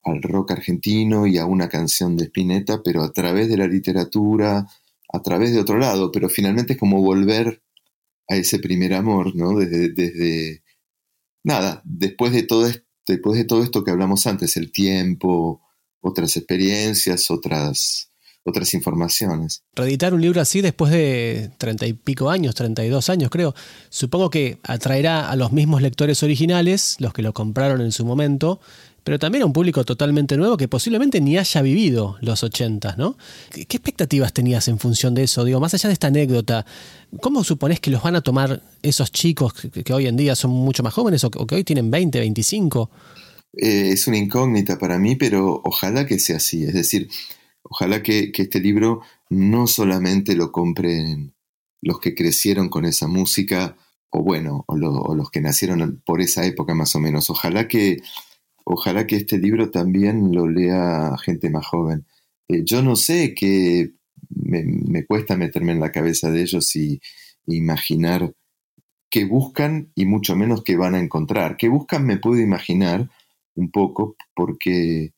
al 0.03 0.21
rock 0.21 0.51
argentino 0.51 1.27
y 1.27 1.37
a 1.37 1.45
una 1.45 1.69
canción 1.69 2.17
de 2.17 2.25
Spinetta, 2.25 2.81
pero 2.83 3.03
a 3.03 3.13
través 3.13 3.47
de 3.47 3.57
la 3.57 3.67
literatura, 3.67 4.67
a 5.11 5.21
través 5.21 5.53
de 5.53 5.61
otro 5.61 5.77
lado, 5.77 6.11
pero 6.11 6.29
finalmente 6.29 6.73
es 6.73 6.79
como 6.79 7.01
volver 7.01 7.61
a 8.27 8.35
ese 8.35 8.59
primer 8.59 8.93
amor, 8.93 9.35
¿no? 9.35 9.57
Desde, 9.57 9.89
desde 9.93 10.63
nada, 11.43 11.81
después 11.85 12.33
de 12.33 12.43
todo 12.43 12.67
esto, 12.67 12.88
después 13.09 13.37
de 13.37 13.45
todo 13.45 13.63
esto 13.63 13.83
que 13.83 13.91
hablamos 13.91 14.25
antes, 14.27 14.55
el 14.55 14.71
tiempo, 14.71 15.61
otras 15.99 16.37
experiencias, 16.37 17.29
otras, 17.29 18.11
otras 18.43 18.73
informaciones. 18.73 19.63
Reeditar 19.75 20.13
un 20.13 20.21
libro 20.21 20.39
así 20.39 20.61
después 20.61 20.91
de 20.91 21.51
treinta 21.57 21.85
y 21.85 21.93
pico 21.93 22.29
años, 22.29 22.55
treinta 22.55 22.85
y 22.85 22.89
dos 22.89 23.09
años 23.09 23.29
creo, 23.29 23.53
supongo 23.89 24.29
que 24.29 24.59
atraerá 24.63 25.29
a 25.29 25.35
los 25.35 25.51
mismos 25.51 25.81
lectores 25.81 26.23
originales, 26.23 26.95
los 26.99 27.13
que 27.13 27.21
lo 27.21 27.33
compraron 27.33 27.81
en 27.81 27.91
su 27.91 28.05
momento, 28.05 28.59
pero 29.03 29.19
también 29.19 29.43
a 29.43 29.45
un 29.45 29.53
público 29.53 29.83
totalmente 29.83 30.37
nuevo 30.37 30.57
que 30.57 30.67
posiblemente 30.67 31.21
ni 31.21 31.37
haya 31.37 31.61
vivido 31.61 32.17
los 32.21 32.43
ochentas, 32.43 32.97
¿no? 32.97 33.17
¿Qué, 33.51 33.61
expectativas 33.61 34.33
tenías 34.33 34.67
en 34.67 34.79
función 34.79 35.13
de 35.15 35.23
eso? 35.23 35.43
Digo, 35.43 35.59
más 35.59 35.73
allá 35.73 35.89
de 35.89 35.93
esta 35.93 36.07
anécdota, 36.07 36.65
¿cómo 37.21 37.43
suponés 37.43 37.79
que 37.79 37.91
los 37.91 38.03
van 38.03 38.15
a 38.15 38.21
tomar 38.21 38.61
esos 38.81 39.11
chicos 39.11 39.53
que, 39.53 39.93
hoy 39.93 40.07
en 40.07 40.17
día 40.17 40.35
son 40.35 40.51
mucho 40.51 40.83
más 40.83 40.93
jóvenes 40.93 41.23
o 41.23 41.31
que, 41.31 41.55
hoy 41.55 41.63
tienen 41.63 41.89
20, 41.91 42.19
25? 42.19 42.89
Eh, 43.53 43.91
es 43.91 44.07
una 44.07 44.17
incógnita 44.17 44.77
para 44.77 44.99
mí, 44.99 45.15
pero 45.15 45.61
ojalá 45.63 46.05
que 46.05 46.19
sea 46.19 46.37
así. 46.37 46.63
Es 46.63 46.73
decir, 46.73 47.09
ojalá 47.63 48.03
que, 48.03 48.31
este 48.35 48.59
libro 48.59 49.01
no 49.29 49.67
solamente 49.67 50.35
lo 50.35 50.51
compren 50.51 51.33
los 51.81 51.99
que 51.99 52.13
crecieron 52.13 52.69
con 52.69 52.85
esa 52.85 53.07
música, 53.07 53.77
o 54.09 54.23
bueno, 54.23 54.65
o, 54.67 54.75
los 55.15 55.31
que 55.31 55.41
nacieron 55.41 56.01
por 56.05 56.21
esa 56.21 56.45
época 56.45 56.73
más 56.73 56.95
o 56.95 56.99
menos. 56.99 57.29
Ojalá 57.29 57.67
que, 57.67 58.01
ojalá 58.65 59.07
que 59.07 59.15
este 59.17 59.37
libro 59.37 59.71
también 59.71 60.33
lo 60.33 60.47
lea 60.47 61.15
gente 61.23 61.49
más 61.49 61.65
joven. 61.65 62.05
Eh, 62.47 62.63
yo 62.63 62.81
no 62.81 62.95
sé 62.95 63.33
qué 63.33 63.93
me, 64.29 65.05
cuesta 65.05 65.35
meterme 65.37 65.71
en 65.71 65.79
la 65.79 65.91
cabeza 65.91 66.31
de 66.31 66.41
ellos 66.41 66.75
y 66.75 67.01
imaginar 67.47 68.33
qué 69.09 69.25
buscan 69.25 69.91
y 69.95 70.05
mucho 70.05 70.35
menos 70.35 70.63
qué 70.63 70.77
van 70.77 70.95
a 70.95 70.99
encontrar. 70.99 71.57
¿Qué 71.57 71.67
buscan 71.69 72.05
me 72.05 72.17
puedo 72.17 72.39
imaginar 72.39 73.09
un 73.55 73.71
poco 73.71 74.15
porque 74.35 75.13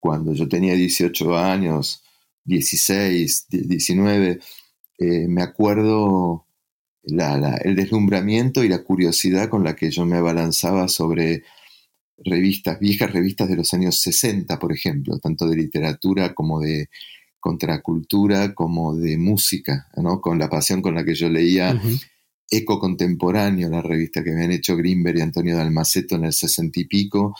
cuando 0.00 0.34
yo 0.34 0.48
tenía 0.48 0.74
18 0.74 1.36
años, 1.36 2.04
16, 2.44 3.46
19, 3.48 4.38
eh, 4.98 5.28
me 5.28 5.42
acuerdo 5.42 6.46
el 7.02 7.76
deslumbramiento 7.76 8.64
y 8.64 8.68
la 8.68 8.82
curiosidad 8.82 9.48
con 9.48 9.62
la 9.62 9.76
que 9.76 9.90
yo 9.90 10.04
me 10.04 10.16
abalanzaba 10.16 10.88
sobre 10.88 11.44
revistas, 12.18 12.78
viejas 12.80 13.12
revistas 13.12 13.48
de 13.48 13.56
los 13.56 13.72
años 13.74 14.00
60, 14.00 14.58
por 14.58 14.72
ejemplo, 14.72 15.18
tanto 15.18 15.48
de 15.48 15.56
literatura 15.56 16.34
como 16.34 16.60
de 16.60 16.88
contracultura, 17.40 18.54
como 18.54 18.96
de 18.96 19.18
música, 19.18 19.88
¿no? 19.96 20.20
con 20.20 20.38
la 20.38 20.48
pasión 20.48 20.82
con 20.82 20.94
la 20.94 21.04
que 21.04 21.14
yo 21.14 21.28
leía 21.28 21.80
Eco 22.50 22.78
Contemporáneo, 22.78 23.68
la 23.68 23.82
revista 23.82 24.24
que 24.24 24.32
habían 24.32 24.52
hecho 24.52 24.76
Grimberg 24.76 25.18
y 25.18 25.20
Antonio 25.20 25.56
Dalmaceto 25.56 26.16
en 26.16 26.24
el 26.24 26.32
sesenta 26.32 26.80
y 26.80 26.84
pico, 26.84 27.34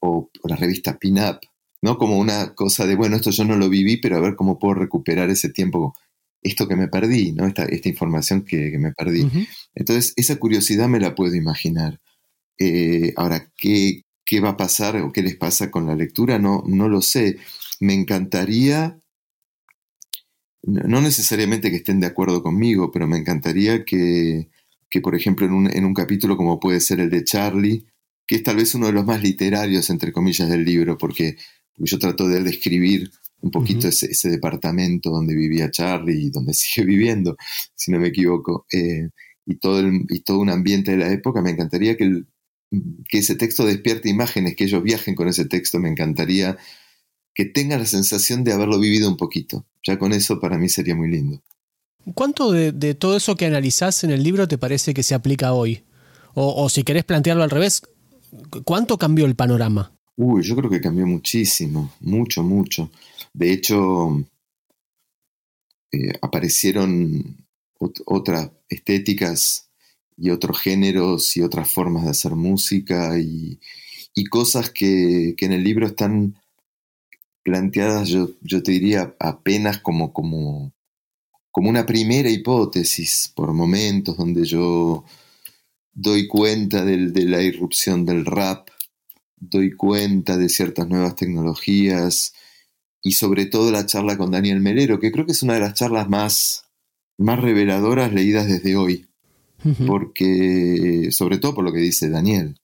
o, 0.00 0.30
la 0.44 0.56
revista 0.56 0.98
Pin 0.98 1.18
Up, 1.18 1.40
¿no? 1.82 1.98
Como 1.98 2.18
una 2.18 2.54
cosa 2.54 2.86
de, 2.86 2.94
bueno, 2.94 3.16
esto 3.16 3.30
yo 3.30 3.44
no 3.44 3.56
lo 3.56 3.68
viví, 3.68 3.96
pero 3.96 4.16
a 4.16 4.20
ver 4.20 4.36
cómo 4.36 4.58
puedo 4.58 4.74
recuperar 4.74 5.30
ese 5.30 5.48
tiempo, 5.48 5.94
esto 6.42 6.68
que 6.68 6.76
me 6.76 6.88
perdí, 6.88 7.32
¿no? 7.32 7.46
Esta, 7.46 7.64
esta 7.64 7.88
información 7.88 8.44
que, 8.44 8.76
me 8.78 8.92
perdí. 8.92 9.28
Entonces, 9.74 10.12
esa 10.16 10.36
curiosidad 10.36 10.88
me 10.88 11.00
la 11.00 11.14
puedo 11.14 11.34
imaginar. 11.34 12.00
Eh, 12.58 13.12
ahora, 13.16 13.50
¿qué, 13.56 14.02
¿qué 14.28 14.40
va 14.40 14.50
a 14.50 14.56
pasar 14.58 14.98
o 14.98 15.10
qué 15.10 15.22
les 15.22 15.36
pasa 15.36 15.70
con 15.70 15.86
la 15.86 15.96
lectura? 15.96 16.38
No, 16.38 16.62
no 16.66 16.86
lo 16.90 17.00
sé. 17.00 17.38
Me 17.80 17.94
encantaría 17.94 19.00
no 20.62 21.00
necesariamente 21.00 21.70
que 21.70 21.78
estén 21.78 21.98
de 22.00 22.08
acuerdo 22.08 22.42
conmigo, 22.42 22.90
pero 22.92 23.06
me 23.06 23.16
encantaría 23.16 23.86
que, 23.86 24.50
por 25.02 25.14
ejemplo, 25.14 25.46
en 25.46 25.52
un, 25.52 25.74
en 25.74 25.84
un, 25.86 25.94
capítulo 25.94 26.36
como 26.36 26.60
puede 26.60 26.80
ser 26.80 27.00
el 27.00 27.08
de 27.08 27.24
Charlie, 27.24 27.86
que 28.26 28.36
es 28.36 28.42
tal 28.42 28.56
vez 28.56 28.74
uno 28.74 28.88
de 28.88 28.92
los 28.92 29.06
más 29.06 29.22
literarios, 29.22 29.88
entre 29.88 30.12
comillas, 30.12 30.50
del 30.50 30.64
libro, 30.64 30.98
porque, 30.98 31.36
yo 31.78 31.98
trato 31.98 32.28
de 32.28 32.42
describir 32.42 33.10
un 33.40 33.50
poquito 33.50 33.88
ese, 33.88 34.28
departamento 34.28 35.10
donde 35.10 35.34
vivía 35.34 35.70
Charlie 35.70 36.26
y 36.26 36.30
donde 36.30 36.52
sigue 36.54 36.86
viviendo, 36.86 37.36
si 37.74 37.90
no 37.92 37.98
me 37.98 38.08
equivoco, 38.08 38.66
eh, 38.72 39.08
y, 39.46 39.54
todo 39.56 39.80
y 40.10 40.20
todo 40.20 40.40
un 40.40 40.50
ambiente 40.50 40.90
de 40.90 40.98
la 40.98 41.10
época, 41.10 41.40
me 41.40 41.50
encantaría 41.50 41.96
que, 41.96 42.24
que 42.70 43.18
ese 43.18 43.34
texto 43.34 43.64
despierte 43.64 44.08
imágenes, 44.08 44.56
que 44.56 44.64
ellos 44.64 44.82
viajen 44.82 45.14
con 45.14 45.28
ese 45.28 45.44
texto, 45.44 45.78
me 45.78 45.88
encantaría 45.88 46.58
que 47.34 47.44
tengan 47.44 47.80
la 47.80 47.86
sensación 47.86 48.44
de 48.44 48.52
haberlo 48.52 48.78
vivido 48.78 49.08
un 49.08 49.16
poquito. 49.16 49.64
Ya 49.86 49.98
con 49.98 50.12
eso 50.12 50.40
para 50.40 50.58
mí 50.58 50.68
sería 50.68 50.94
muy 50.94 51.08
lindo. 51.08 51.40
¿Cuánto 52.14 52.50
de, 52.52 52.94
todo 52.94 53.16
eso 53.16 53.36
que 53.36 53.46
analizás 53.46 54.02
en 54.04 54.10
el 54.10 54.22
libro 54.22 54.48
te 54.48 54.58
parece 54.58 54.94
que 54.94 55.02
se 55.02 55.14
aplica 55.14 55.52
hoy? 55.52 55.84
O, 56.34 56.68
si 56.68 56.84
querés 56.84 57.04
plantearlo 57.04 57.42
al 57.42 57.50
revés, 57.50 57.82
¿cuánto 58.64 58.96
cambió 58.96 59.26
el 59.26 59.34
panorama? 59.34 59.92
Uy, 60.16 60.42
yo 60.42 60.54
creo 60.56 60.70
que 60.70 60.80
cambió 60.80 61.06
muchísimo, 61.06 61.92
mucho, 62.00 62.42
mucho. 62.42 62.90
De 63.32 63.52
hecho, 63.52 64.24
eh, 65.90 66.12
aparecieron 66.20 67.46
otras 67.78 68.50
estéticas 68.68 69.67
y 70.18 70.30
otros 70.30 70.58
géneros 70.58 71.36
y 71.36 71.42
otras 71.42 71.70
formas 71.70 72.04
de 72.04 72.10
hacer 72.10 72.34
música 72.34 73.18
y, 73.18 73.60
cosas 74.30 74.70
que, 74.70 75.34
que, 75.36 75.46
en 75.46 75.52
el 75.52 75.62
libro 75.62 75.86
están 75.86 76.34
planteadas, 77.44 78.08
yo, 78.08 78.30
yo 78.42 78.62
te 78.64 78.72
diría, 78.72 79.14
apenas 79.20 79.78
como, 79.78 80.12
como, 80.12 80.72
como 81.52 81.70
una 81.70 81.86
primera 81.86 82.28
hipótesis 82.28 83.32
por 83.34 83.52
momentos 83.52 84.16
donde 84.16 84.44
yo 84.44 85.04
doy 85.92 86.26
cuenta 86.28 86.84
de 86.84 87.24
la 87.24 87.42
irrupción 87.42 88.04
del 88.04 88.26
rap, 88.26 88.68
doy 89.36 89.72
cuenta 89.72 90.36
de 90.36 90.48
ciertas 90.48 90.88
nuevas 90.88 91.16
tecnologías 91.16 92.34
y 93.02 93.12
sobre 93.12 93.46
todo 93.46 93.72
la 93.72 93.86
charla 93.86 94.16
con 94.16 94.30
Daniel 94.30 94.60
Melero, 94.60 95.00
que 95.00 95.12
creo 95.12 95.26
que 95.26 95.32
es 95.32 95.42
una 95.42 95.54
de 95.54 95.60
las 95.60 95.74
charlas 95.74 96.08
más, 96.08 96.64
más 97.16 97.40
reveladoras 97.40 98.12
leídas 98.12 98.46
desde 98.46 98.76
hoy, 98.76 99.07
porque 99.86 101.08
sobre 101.10 101.38
todo 101.38 101.54
por 101.54 101.64
lo 101.64 101.72
que 101.72 101.80
dice 101.80 102.08
Daniel. 102.08 102.58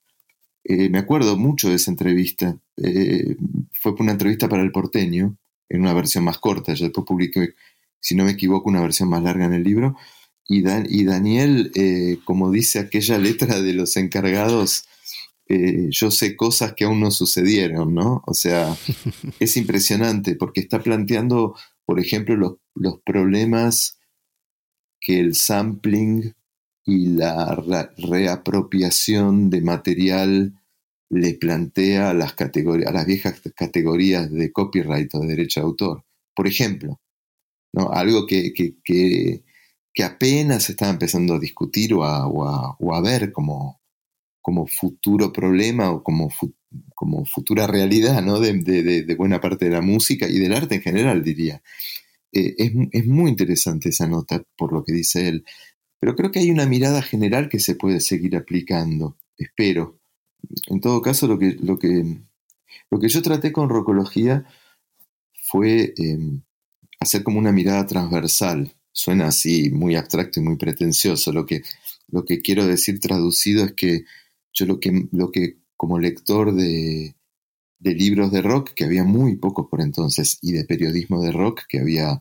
Eh, 0.64 0.88
me 0.88 0.98
acuerdo 0.98 1.36
mucho 1.36 1.68
de 1.68 1.76
esa 1.76 1.90
entrevista. 1.90 2.58
Eh, 2.78 3.36
fue 3.72 3.92
una 3.98 4.12
entrevista 4.12 4.48
para 4.48 4.62
el 4.62 4.72
porteño, 4.72 5.36
en 5.68 5.80
una 5.82 5.92
versión 5.92 6.24
más 6.24 6.38
corta. 6.38 6.72
Yo 6.74 6.84
después 6.84 7.06
publiqué, 7.06 7.54
si 8.00 8.14
no 8.14 8.24
me 8.24 8.30
equivoco, 8.30 8.70
una 8.70 8.80
versión 8.80 9.10
más 9.10 9.22
larga 9.22 9.44
en 9.44 9.52
el 9.52 9.62
libro. 9.62 9.96
Y, 10.46 10.64
y 10.66 11.04
Daniel, 11.04 11.70
eh, 11.74 12.18
como 12.24 12.50
dice 12.50 12.78
aquella 12.78 13.18
letra 13.18 13.60
de 13.60 13.74
los 13.74 13.96
encargados, 13.96 14.86
yo 15.46 16.10
sé 16.10 16.36
cosas 16.36 16.72
que 16.72 16.84
aún 16.84 17.00
no 17.00 17.10
sucedieron, 17.10 17.94
¿no? 17.94 18.22
O 18.26 18.32
sea, 18.32 18.74
es 19.38 19.56
impresionante 19.58 20.36
porque 20.36 20.60
está 20.60 20.82
planteando, 20.82 21.54
por 21.84 22.00
ejemplo, 22.00 22.34
los, 22.34 22.54
los 22.74 23.00
problemas 23.04 23.98
que 25.00 25.20
el 25.20 25.34
sampling 25.34 26.34
y 26.84 27.06
la 27.08 27.56
reapropiación 27.96 29.48
de 29.50 29.60
material 29.62 30.52
le 31.10 31.34
plantea 31.34 32.10
a 32.10 32.14
las, 32.14 32.34
categorías, 32.34 32.90
a 32.90 32.92
las 32.92 33.06
viejas 33.06 33.40
categorías 33.54 34.30
de 34.30 34.52
copyright 34.52 35.14
o 35.14 35.20
de 35.20 35.28
derecho 35.28 35.60
de 35.60 35.66
autor. 35.66 36.04
Por 36.34 36.46
ejemplo, 36.46 37.00
¿no? 37.72 37.90
algo 37.90 38.26
que, 38.26 38.52
que, 38.52 39.42
apenas 40.02 40.64
se 40.64 40.72
está 40.72 40.90
empezando 40.90 41.34
a 41.34 41.38
discutir 41.38 41.94
o 41.94 42.04
a, 42.04 43.00
ver 43.00 43.32
como, 43.32 43.80
como 44.42 44.66
futuro 44.66 45.32
problema 45.32 45.90
o 45.90 46.02
como, 46.02 46.30
como 46.94 47.24
futura 47.24 47.66
realidad 47.66 48.22
¿no? 48.22 48.40
de, 48.40 49.14
buena 49.16 49.40
parte 49.40 49.66
de 49.66 49.70
la 49.70 49.80
música 49.80 50.28
y 50.28 50.38
del 50.38 50.52
arte 50.52 50.74
en 50.76 50.82
general, 50.82 51.22
diría. 51.22 51.62
Eh, 52.32 52.54
es, 52.58 52.72
es, 52.90 53.06
muy 53.06 53.30
interesante 53.30 53.90
esa 53.90 54.08
nota 54.08 54.42
por 54.56 54.72
lo 54.72 54.82
que 54.82 54.92
dice 54.92 55.28
él. 55.28 55.44
Pero 56.04 56.16
creo 56.16 56.30
que 56.30 56.40
hay 56.40 56.50
una 56.50 56.66
mirada 56.66 57.00
general 57.00 57.48
que 57.48 57.58
se 57.58 57.76
puede 57.76 57.98
seguir 57.98 58.36
aplicando, 58.36 59.16
espero. 59.38 59.98
En 60.66 60.78
todo 60.82 61.00
caso, 61.00 61.26
lo 61.26 61.38
que, 61.38 61.56
lo 61.58 61.78
que 61.78 62.18
Lo 62.90 63.00
que 63.00 63.08
yo 63.08 63.22
traté 63.22 63.52
con 63.52 63.70
rocología 63.70 64.44
fue 65.32 65.94
em, 65.96 66.42
hacer 67.00 67.22
como 67.22 67.38
una 67.38 67.52
mirada 67.52 67.86
transversal. 67.86 68.76
Suena 68.92 69.28
así 69.28 69.70
muy 69.70 69.96
abstracto 69.96 70.40
y 70.40 70.42
muy 70.42 70.56
pretencioso. 70.56 71.32
Lo 71.32 71.46
que, 71.46 71.62
lo 72.08 72.26
que 72.26 72.42
quiero 72.42 72.66
decir 72.66 73.00
traducido 73.00 73.64
es 73.64 73.72
que 73.72 74.04
yo 74.52 74.66
lo 74.66 74.80
que, 74.80 75.08
lo 75.10 75.32
que 75.32 75.56
como 75.74 75.98
lector 75.98 76.54
de, 76.54 77.14
de 77.78 77.94
libros 77.94 78.30
de 78.30 78.42
rock, 78.42 78.74
que 78.74 78.84
había 78.84 79.04
muy 79.04 79.36
pocos 79.36 79.68
por 79.70 79.80
entonces, 79.80 80.36
y 80.42 80.52
de 80.52 80.66
periodismo 80.66 81.22
de 81.22 81.32
rock, 81.32 81.62
que 81.66 81.80
había 81.80 82.20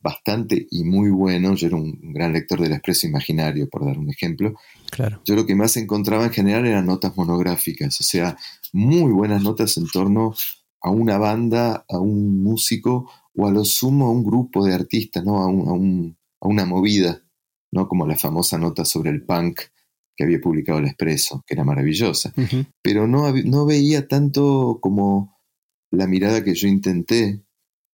bastante 0.00 0.66
y 0.70 0.84
muy 0.84 1.10
bueno. 1.10 1.54
Yo 1.54 1.68
era 1.68 1.76
un 1.76 2.12
gran 2.12 2.32
lector 2.32 2.60
del 2.60 2.72
Expreso 2.72 3.06
Imaginario, 3.06 3.68
por 3.68 3.84
dar 3.84 3.98
un 3.98 4.10
ejemplo. 4.10 4.54
Claro. 4.90 5.20
Yo 5.24 5.34
lo 5.34 5.46
que 5.46 5.54
más 5.54 5.76
encontraba 5.76 6.24
en 6.24 6.32
general 6.32 6.66
eran 6.66 6.86
notas 6.86 7.16
monográficas, 7.16 8.00
o 8.00 8.04
sea, 8.04 8.36
muy 8.72 9.12
buenas 9.12 9.42
notas 9.42 9.76
en 9.76 9.86
torno 9.88 10.34
a 10.80 10.90
una 10.90 11.18
banda, 11.18 11.84
a 11.88 11.98
un 11.98 12.42
músico 12.42 13.10
o 13.34 13.46
a 13.46 13.50
lo 13.50 13.64
sumo 13.64 14.06
a 14.06 14.10
un 14.10 14.24
grupo 14.24 14.64
de 14.64 14.74
artistas, 14.74 15.24
¿no? 15.24 15.42
a, 15.42 15.46
a, 15.46 16.48
una 16.48 16.66
movida, 16.66 17.22
¿no? 17.72 17.88
como 17.88 18.06
la 18.06 18.16
famosa 18.16 18.58
nota 18.58 18.84
sobre 18.84 19.10
el 19.10 19.24
punk 19.24 19.60
que 20.16 20.24
había 20.24 20.40
publicado 20.40 20.80
el 20.80 20.86
Expreso, 20.86 21.44
que 21.46 21.54
era 21.54 21.64
maravillosa. 21.64 22.32
Pero 22.82 23.06
no, 23.06 23.32
no 23.32 23.66
veía 23.66 24.08
tanto 24.08 24.78
como 24.80 25.38
la 25.92 26.08
mirada 26.08 26.42
que 26.42 26.54
yo 26.54 26.66
intenté 26.66 27.44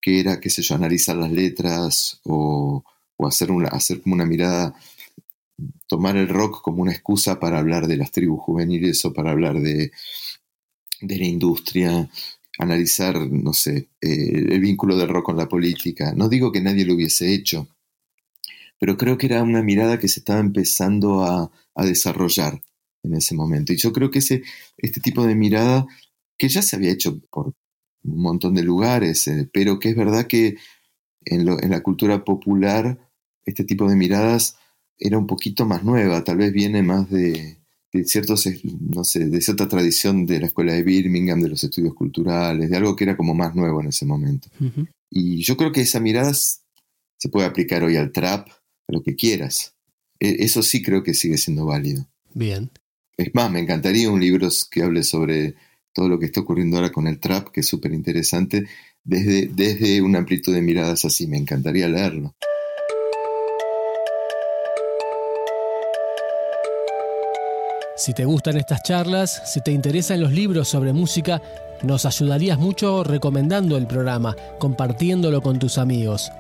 que 0.05 0.21
era, 0.21 0.39
qué 0.39 0.51
sé 0.51 0.61
yo, 0.61 0.75
analizar 0.75 1.17
las 1.17 1.33
letras 1.33 2.21
o, 2.25 2.85
hacer, 3.21 3.51
una, 3.51 3.69
hacer 3.69 4.03
como 4.03 4.15
una 4.15 4.27
mirada, 4.27 4.75
tomar 5.87 6.19
el 6.19 6.29
rock 6.29 6.61
como 6.61 6.83
una 6.83 6.93
excusa 6.93 7.41
para 7.41 7.59
hablar 7.59 7.87
de 7.87 7.97
las 7.97 8.13
tribus 8.13 8.43
juveniles 8.43 9.03
o 9.07 9.15
para 9.15 9.31
hablar 9.31 9.59
de, 9.63 9.93
de 11.01 11.19
la 11.19 11.25
industria, 11.25 12.11
analizar, 12.59 13.17
no 13.19 13.55
sé, 13.55 13.89
eh, 14.03 14.45
el 14.51 14.61
vínculo 14.61 14.99
del 14.99 15.09
rock 15.09 15.25
con 15.25 15.39
la 15.39 15.49
política. 15.49 16.13
No 16.15 16.29
digo 16.29 16.53
que 16.53 16.61
nadie 16.61 16.85
lo 16.85 16.93
hubiese 16.97 17.33
hecho, 17.33 17.69
pero 18.79 18.99
creo 18.99 19.17
que 19.17 19.25
era 19.25 19.43
una 19.43 19.63
mirada 19.63 19.99
que 19.99 20.09
se 20.09 20.21
estaba 20.21 20.41
empezando 20.41 21.25
a, 21.25 21.51
desarrollar 21.77 22.61
en 23.03 23.15
ese 23.15 23.35
momento. 23.35 23.73
Y 23.73 23.79
yo 23.79 23.91
creo 23.91 24.11
que 24.11 24.19
ese, 24.19 24.43
este 24.77 25.01
tipo 25.01 25.27
de 25.27 25.35
mirada, 25.35 25.87
que 26.37 26.51
ya 26.51 26.61
se 26.61 26.77
había 26.77 26.93
hecho 26.93 27.19
por 27.31 27.55
un 28.05 28.23
montón 28.23 28.55
de 28.55 28.63
lugares, 28.63 29.27
eh, 29.29 29.49
pero 29.53 29.79
que 29.79 29.91
es 29.91 29.97
verdad 29.97 30.27
que 30.27 30.57
en, 31.25 31.45
la 31.47 31.83
cultura 31.83 32.25
popular 32.25 32.99
este 33.45 33.65
tipo 33.65 33.89
de 33.89 33.97
miradas 33.97 34.57
era 34.99 35.19
un 35.19 35.27
poquito 35.27 35.67
más 35.67 35.85
nueva, 35.85 36.23
tal 36.23 36.37
vez 36.37 36.53
viene 36.53 36.83
más 36.83 37.11
de, 37.11 37.59
ciertos, 38.05 38.49
no 38.81 39.05
sé, 39.05 39.27
de 39.27 39.41
cierta 39.41 39.69
tradición 39.69 40.27
de 40.27 40.41
la 40.41 40.47
escuela 40.47 40.73
de 40.73 40.83
Birmingham, 40.83 41.41
de 41.41 41.49
los 41.49 41.65
estudios 41.65 41.95
culturales, 41.95 42.71
de 42.71 42.77
algo 42.77 42.95
que 42.95 43.05
era 43.05 43.17
como 43.17 43.35
más 43.35 43.55
nuevo 43.55 43.81
en 43.81 43.89
ese 43.89 44.07
momento. 44.07 44.49
Y 45.11 45.43
yo 45.43 45.57
creo 45.57 45.73
que 45.73 45.83
esa 45.83 46.01
mirada 46.01 46.33
se 46.35 47.29
puede 47.31 47.47
aplicar 47.47 47.83
hoy 47.83 47.97
al 47.97 48.13
trap, 48.13 48.49
a 48.49 48.93
lo 48.93 49.03
que 49.03 49.15
quieras. 49.15 49.75
E, 50.21 50.45
eso 50.45 50.63
sí 50.63 50.83
creo 50.83 51.03
que 51.03 51.15
sigue 51.15 51.39
siendo 51.39 51.67
válido. 51.67 52.07
Bien. 52.35 52.71
Es 53.17 53.35
más, 53.35 53.51
me 53.51 53.61
encantaría 53.61 54.11
un 54.11 54.21
libro 54.21 54.49
que 54.71 54.83
hable 54.83 55.03
sobre 55.03 55.55
todo 55.95 56.09
lo 56.09 56.19
que 56.19 56.27
está 56.27 56.41
ocurriendo 56.41 56.77
ahora 56.77 56.93
con 56.93 57.07
el 57.07 57.19
trap, 57.19 57.49
que 57.49 57.61
es 57.61 57.67
súper 57.67 57.93
interesante, 57.93 58.67
desde, 59.05 59.47
desde 59.47 60.03
una 60.03 60.19
amplitud 60.19 60.53
de 60.53 60.61
miradas 60.61 61.05
así. 61.05 61.27
Me 61.27 61.39
encantaría 61.39 61.89
leerlo. 61.89 62.35
Si 67.97 68.13
te 68.13 68.25
gustan 68.25 68.57
estas 68.57 68.83
charlas, 68.83 69.41
si 69.51 69.61
te 69.63 69.71
interesan 69.71 70.21
los 70.21 70.33
libros 70.33 70.69
sobre 70.69 70.93
música, 70.93 71.41
nos 71.85 72.05
ayudarías 72.05 72.59
mucho 72.59 73.05
recomendando 73.05 73.77
el 73.77 73.87
programa, 73.87 74.37
compartiéndolo 74.59 75.41
con 75.41 75.59
tus 75.59 75.79
amigos. 75.79 76.31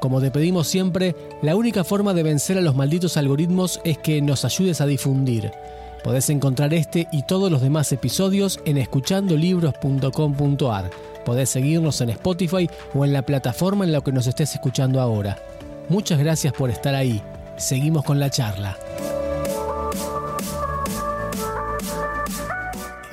Como 0.00 0.20
te 0.20 0.30
pedimos 0.30 0.66
siempre, 0.68 1.14
la 1.42 1.54
única 1.54 1.84
forma 1.84 2.14
de 2.14 2.22
vencer 2.22 2.56
a 2.56 2.62
los 2.62 2.74
malditos 2.74 3.16
algoritmos 3.16 3.80
es 3.84 3.98
que 3.98 4.22
nos 4.22 4.44
ayudes 4.44 4.80
a 4.80 4.86
difundir. 4.86 5.52
Podés 6.02 6.30
encontrar 6.30 6.74
este 6.74 7.06
y 7.12 7.22
todos 7.22 7.48
los 7.50 7.62
demás 7.62 7.92
episodios 7.92 8.60
en 8.64 8.78
escuchandolibros.com.ar. 8.78 10.90
Podés 11.24 11.50
seguirnos 11.50 12.00
en 12.00 12.10
Spotify 12.10 12.68
o 12.94 13.04
en 13.04 13.12
la 13.12 13.22
plataforma 13.22 13.84
en 13.84 13.92
la 13.92 14.00
que 14.00 14.10
nos 14.10 14.26
estés 14.26 14.52
escuchando 14.54 15.00
ahora. 15.00 15.38
Muchas 15.88 16.18
gracias 16.18 16.52
por 16.52 16.70
estar 16.70 16.94
ahí. 16.94 17.22
Seguimos 17.56 18.04
con 18.04 18.18
la 18.18 18.30
charla. 18.30 18.76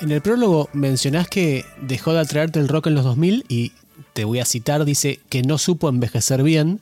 En 0.02 0.12
el 0.12 0.22
prólogo 0.22 0.70
mencionás 0.74 1.28
que 1.28 1.66
dejó 1.82 2.14
de 2.14 2.22
atraerte 2.22 2.60
el 2.60 2.70
rock 2.70 2.88
en 2.88 2.96
los 2.96 3.04
2000 3.04 3.46
y 3.50 3.74
te 4.14 4.24
voy 4.24 4.40
a 4.40 4.46
citar, 4.46 4.86
dice 4.86 5.20
que 5.30 5.44
no 5.44 5.58
supo 5.58 5.90
envejecer 5.90 6.42
bien 6.42 6.80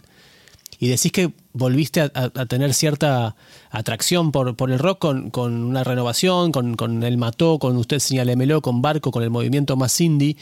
y 0.79 0.87
decís 0.89 1.11
que 1.11 1.31
volviste 1.53 2.01
a, 2.01 2.29
tener 2.45 2.73
cierta 2.73 3.35
atracción 3.71 4.31
por, 4.31 4.55
por 4.55 4.71
el 4.71 4.79
rock 4.79 5.31
con, 5.31 5.63
una 5.63 5.83
renovación, 5.83 6.51
con, 6.51 7.03
El 7.03 7.17
Mató, 7.17 7.57
con 7.57 7.75
Usted 7.77 7.99
Señalemelo, 7.99 8.61
con 8.61 8.81
Barco, 8.81 9.11
con 9.11 9.23
el 9.23 9.29
movimiento 9.29 9.75
más 9.75 9.99
indie. 9.99 10.37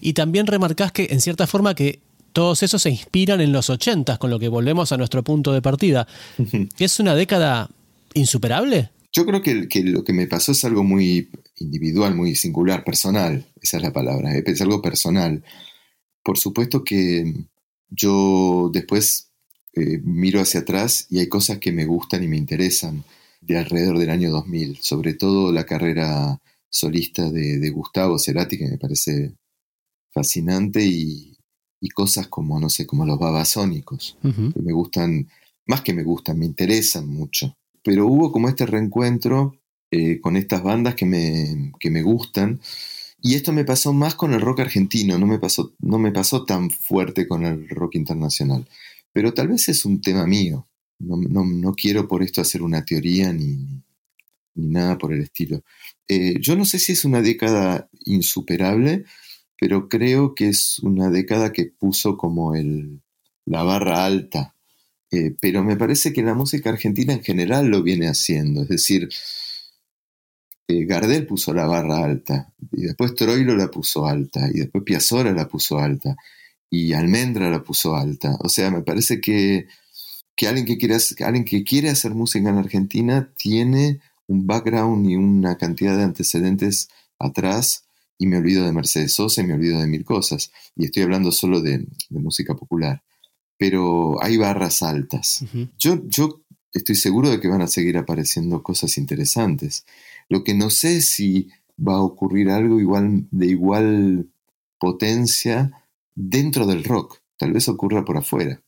Y 0.00 0.14
también 0.14 0.46
remarcás 0.46 0.90
que, 0.90 1.08
en 1.10 1.20
cierta 1.20 1.46
forma, 1.46 1.74
que 1.74 2.00
todos 2.32 2.62
esos 2.62 2.82
se 2.82 2.90
inspiran 2.90 3.40
en 3.40 3.52
los 3.52 3.70
ochentas, 3.70 4.18
con 4.18 4.30
lo 4.30 4.38
que 4.38 4.48
volvemos 4.48 4.90
a 4.90 4.96
nuestro 4.96 5.22
punto 5.22 5.52
de 5.52 5.62
partida. 5.62 6.08
¿Es 6.78 6.98
una 6.98 7.14
década 7.14 7.70
insuperable? 8.14 8.90
Yo 9.12 9.24
creo 9.26 9.42
que, 9.42 9.68
que, 9.68 9.82
lo 9.84 10.04
que 10.04 10.12
me 10.12 10.26
pasó 10.26 10.52
es 10.52 10.64
algo 10.64 10.82
muy 10.82 11.30
individual, 11.56 12.14
muy 12.14 12.34
singular, 12.34 12.84
personal. 12.84 13.46
Esa 13.60 13.76
es 13.76 13.82
la 13.82 13.92
palabra, 13.92 14.34
es 14.34 14.60
algo 14.60 14.82
personal. 14.82 15.44
Por 16.22 16.36
supuesto 16.36 16.84
que 16.84 17.32
yo 17.90 18.70
después 18.72 19.27
eh, 19.78 20.00
miro 20.04 20.40
hacia 20.40 20.60
atrás 20.60 21.06
y 21.10 21.18
hay 21.18 21.28
cosas 21.28 21.58
que 21.58 21.72
me 21.72 21.84
gustan 21.84 22.22
y 22.22 22.28
me 22.28 22.36
interesan 22.36 23.04
de 23.40 23.58
alrededor 23.58 23.98
del 23.98 24.10
año 24.10 24.30
2000, 24.30 24.78
sobre 24.80 25.14
todo 25.14 25.52
la 25.52 25.64
carrera 25.64 26.40
solista 26.68 27.30
de, 27.30 27.70
Gustavo 27.70 28.18
Cerati, 28.18 28.58
que 28.58 28.68
me 28.68 28.78
parece 28.78 29.34
fascinante, 30.12 30.84
y, 30.84 31.34
cosas 31.94 32.28
como, 32.28 32.60
no 32.60 32.68
sé, 32.68 32.86
como 32.86 33.06
los 33.06 33.18
babasónicos, 33.18 34.18
que 34.22 34.60
me 34.62 34.72
gustan, 34.72 35.28
más 35.66 35.80
que 35.80 35.94
me 35.94 36.02
gustan, 36.02 36.38
me 36.38 36.46
interesan 36.46 37.08
mucho. 37.08 37.56
Pero 37.82 38.06
hubo 38.06 38.30
como 38.30 38.48
este 38.48 38.66
reencuentro 38.66 39.56
eh, 39.90 40.20
con 40.20 40.36
estas 40.36 40.62
bandas 40.62 40.94
que 40.94 41.06
me, 41.06 41.72
que 41.80 41.90
me 41.90 42.02
gustan, 42.02 42.60
y 43.20 43.34
esto 43.34 43.52
me 43.52 43.64
pasó 43.64 43.92
más 43.92 44.14
con 44.14 44.32
el 44.32 44.40
rock 44.40 44.60
argentino, 44.60 45.18
no 45.18 45.26
me 45.26 45.38
pasó, 45.38 45.72
no 45.80 45.98
me 45.98 46.12
pasó 46.12 46.44
tan 46.44 46.70
fuerte 46.70 47.26
con 47.26 47.44
el 47.44 47.68
rock 47.68 47.96
internacional. 47.96 48.68
Pero 49.12 49.34
tal 49.34 49.48
vez 49.48 49.68
es 49.68 49.84
un 49.84 50.00
tema 50.00 50.26
mío. 50.26 50.68
No, 50.98 51.74
quiero 51.74 52.08
por 52.08 52.22
esto 52.22 52.40
hacer 52.40 52.62
una 52.62 52.84
teoría 52.84 53.32
ni, 53.32 53.82
nada 54.54 54.98
por 54.98 55.12
el 55.12 55.22
estilo. 55.22 55.62
Eh, 56.08 56.34
yo 56.40 56.56
no 56.56 56.64
sé 56.64 56.78
si 56.78 56.92
es 56.92 57.04
una 57.04 57.22
década 57.22 57.88
insuperable, 58.04 59.04
pero 59.60 59.88
creo 59.88 60.34
que 60.34 60.48
es 60.48 60.78
una 60.80 61.10
década 61.10 61.52
que 61.52 61.66
puso 61.66 62.16
como 62.16 62.54
el, 62.54 63.00
la 63.44 63.62
barra 63.62 64.04
alta. 64.04 64.54
Eh, 65.10 65.34
pero 65.40 65.64
me 65.64 65.76
parece 65.76 66.12
que 66.12 66.22
la 66.22 66.34
música 66.34 66.70
argentina 66.70 67.12
en 67.12 67.22
general 67.22 67.68
lo 67.68 67.82
viene 67.82 68.08
haciendo. 68.08 68.62
Es 68.62 68.68
decir, 68.68 69.08
eh, 70.68 70.84
Gardel 70.84 71.26
puso 71.26 71.54
la 71.54 71.66
barra 71.66 72.04
alta, 72.04 72.52
y 72.72 72.82
después 72.82 73.14
Troilo 73.14 73.56
la 73.56 73.70
puso 73.70 74.06
alta, 74.06 74.48
y 74.52 74.60
después 74.60 74.84
Piazzolla 74.84 75.32
la 75.32 75.48
puso 75.48 75.78
alta 75.78 76.16
y 76.70 76.92
Almendra 76.92 77.50
la 77.50 77.62
puso 77.62 77.94
alta. 77.94 78.36
O 78.40 78.48
sea, 78.48 78.70
me 78.70 78.82
parece 78.82 79.20
que, 79.20 79.66
alguien, 80.46 80.66
que 80.66 80.78
quiere, 80.78 80.96
alguien 81.24 81.44
que 81.44 81.64
quiere 81.64 81.90
hacer 81.90 82.14
música 82.14 82.48
en 82.48 82.58
Argentina 82.58 83.32
tiene 83.36 84.00
un 84.26 84.46
background 84.46 85.08
y 85.08 85.16
una 85.16 85.56
cantidad 85.56 85.96
de 85.96 86.04
antecedentes 86.04 86.88
atrás 87.18 87.84
y 88.18 88.26
me 88.26 88.38
olvido 88.38 88.64
de 88.64 88.72
Mercedes 88.72 89.12
Sosa 89.12 89.40
y 89.40 89.46
me 89.46 89.54
olvido 89.54 89.80
de 89.80 89.86
mil 89.86 90.04
cosas. 90.04 90.50
Y 90.76 90.86
estoy 90.86 91.04
hablando 91.04 91.32
solo 91.32 91.60
de, 91.60 91.86
música 92.10 92.54
popular. 92.54 93.02
Pero 93.56 94.22
hay 94.22 94.36
barras 94.36 94.82
altas. 94.82 95.44
yo, 95.78 96.02
yo 96.06 96.42
estoy 96.72 96.94
seguro 96.96 97.30
de 97.30 97.40
que 97.40 97.48
van 97.48 97.62
a 97.62 97.66
seguir 97.66 97.96
apareciendo 97.96 98.62
cosas 98.62 98.98
interesantes. 98.98 99.84
Lo 100.28 100.44
que 100.44 100.54
no 100.54 100.70
sé 100.70 100.98
es 100.98 101.08
si 101.08 101.48
va 101.78 101.94
a 101.94 102.02
ocurrir 102.02 102.50
algo 102.50 102.80
igual, 102.80 103.26
de 103.30 103.46
igual 103.46 104.28
potencia 104.78 105.72
dentro 106.18 106.66
del 106.66 106.84
rock. 106.84 107.20
Tal 107.36 107.52
vez 107.52 107.68
ocurra 107.68 108.04
por 108.04 108.16
afuera. 108.16 108.60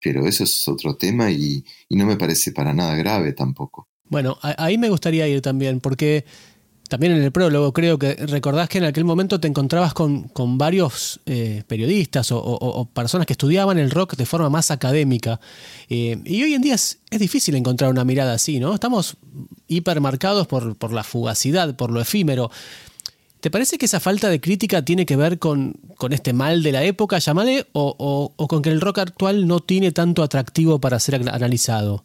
Pero 0.00 0.26
eso 0.26 0.44
es 0.44 0.68
otro 0.68 0.96
tema 0.96 1.30
y, 1.30 1.64
no 1.90 2.06
me 2.06 2.16
parece 2.16 2.52
para 2.52 2.72
nada 2.72 2.94
grave 2.94 3.32
tampoco. 3.32 3.88
Bueno, 4.04 4.38
ahí 4.42 4.78
me 4.78 4.88
gustaría 4.88 5.26
ir 5.26 5.42
también, 5.42 5.80
porque 5.80 6.24
también 6.88 7.12
en 7.12 7.22
el 7.22 7.32
prólogo 7.32 7.72
creo 7.72 7.98
que 7.98 8.14
recordás 8.14 8.68
que 8.68 8.78
en 8.78 8.84
aquel 8.84 9.04
momento 9.04 9.40
te 9.40 9.48
encontrabas 9.48 9.92
con, 9.92 10.28
con 10.28 10.56
varios 10.56 11.20
eh, 11.26 11.64
periodistas 11.66 12.28
o, 12.30 12.88
personas 12.94 13.26
que 13.26 13.32
estudiaban 13.32 13.76
el 13.78 13.90
rock 13.90 14.16
de 14.16 14.24
forma 14.24 14.48
más 14.48 14.70
académica. 14.70 15.40
Eh, 15.88 16.22
y 16.24 16.44
hoy 16.44 16.54
en 16.54 16.62
día 16.62 16.76
es, 16.76 17.00
difícil 17.10 17.56
encontrar 17.56 17.90
una 17.90 18.04
mirada 18.04 18.34
así, 18.34 18.60
¿no? 18.60 18.72
Estamos 18.72 19.16
hipermarcados 19.66 20.46
por, 20.46 20.76
por 20.76 20.92
la 20.92 21.02
fugacidad, 21.02 21.74
por 21.74 21.90
lo 21.90 22.00
efímero. 22.00 22.50
¿Te 23.40 23.50
parece 23.50 23.78
que 23.78 23.86
esa 23.86 24.00
falta 24.00 24.28
de 24.28 24.40
crítica 24.40 24.84
tiene 24.84 25.06
que 25.06 25.16
ver 25.16 25.38
con, 25.38 25.74
con 25.96 26.12
este 26.12 26.32
mal 26.32 26.62
de 26.62 26.72
la 26.72 26.84
época, 26.84 27.18
llamale, 27.18 27.66
o, 27.72 28.34
o, 28.36 28.48
con 28.48 28.62
que 28.62 28.70
el 28.70 28.80
rock 28.80 28.98
actual 28.98 29.46
no 29.46 29.60
tiene 29.60 29.92
tanto 29.92 30.22
atractivo 30.22 30.80
para 30.80 30.98
ser 30.98 31.16
analizado? 31.16 32.04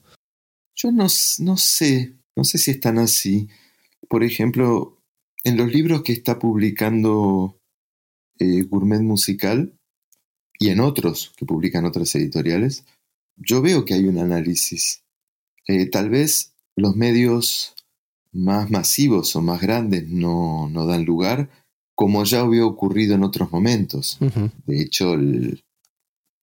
Yo 0.76 0.92
no, 0.92 1.08
no 1.40 1.58
sé, 1.58 2.16
no 2.36 2.44
sé 2.44 2.58
si 2.58 2.72
es 2.72 2.80
tan 2.80 3.00
así. 3.00 3.48
Por 4.08 4.24
ejemplo, 4.24 5.00
en 5.44 5.58
los 5.58 5.72
libros 5.72 6.04
que 6.04 6.14
está 6.14 6.38
publicando 6.38 7.58
eh, 8.40 8.64
Gourmet 8.64 9.02
Musical 9.02 9.76
y 10.60 10.70
en 10.70 10.80
otros 10.80 11.34
que 11.36 11.46
publican 11.46 11.86
otras 11.86 12.14
editoriales, 12.16 12.86
yo 13.36 13.62
veo 13.62 13.86
que 13.86 13.96
hay 13.96 14.06
un 14.06 14.20
análisis. 14.20 15.04
Eh, 15.68 15.88
tal 15.88 16.10
vez 16.10 16.54
los 16.76 16.96
medios 16.96 17.76
más 18.34 18.70
masivos 18.70 19.36
o 19.36 19.42
más 19.42 19.62
grandes 19.62 20.08
no, 20.10 20.68
no 20.70 20.86
dan 20.86 21.06
lugar, 21.06 21.50
como 21.96 22.24
ya 22.24 22.42
había 22.42 22.66
ocurrido 22.66 23.16
en 23.16 23.24
otros 23.24 23.52
momentos. 23.52 24.18
De 24.66 24.82
hecho, 24.82 25.16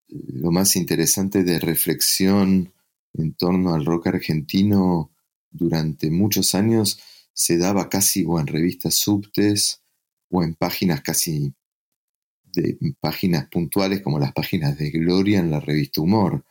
lo 0.08 0.50
más 0.52 0.76
interesante 0.76 1.42
de 1.42 1.58
reflexión 1.58 2.72
en 3.14 3.34
torno 3.34 3.74
al 3.74 3.84
rock 3.84 4.08
argentino 4.08 5.10
durante 5.50 6.10
muchos 6.10 6.54
años 6.54 7.00
se 7.32 7.58
daba 7.58 7.88
casi 7.88 8.24
o 8.24 8.38
en 8.38 8.46
revistas 8.46 8.94
subtes 8.94 9.82
o 10.30 10.44
en 10.44 10.54
páginas 10.54 11.00
casi 11.00 11.52
de 12.44 12.78
páginas 13.00 13.46
puntuales 13.48 14.00
como 14.00 14.18
las 14.18 14.32
páginas 14.32 14.78
de 14.78 14.90
Gloria 14.90 15.40
en 15.40 15.50
la 15.50 15.60
revista 15.60 16.00
Humor 16.00 16.44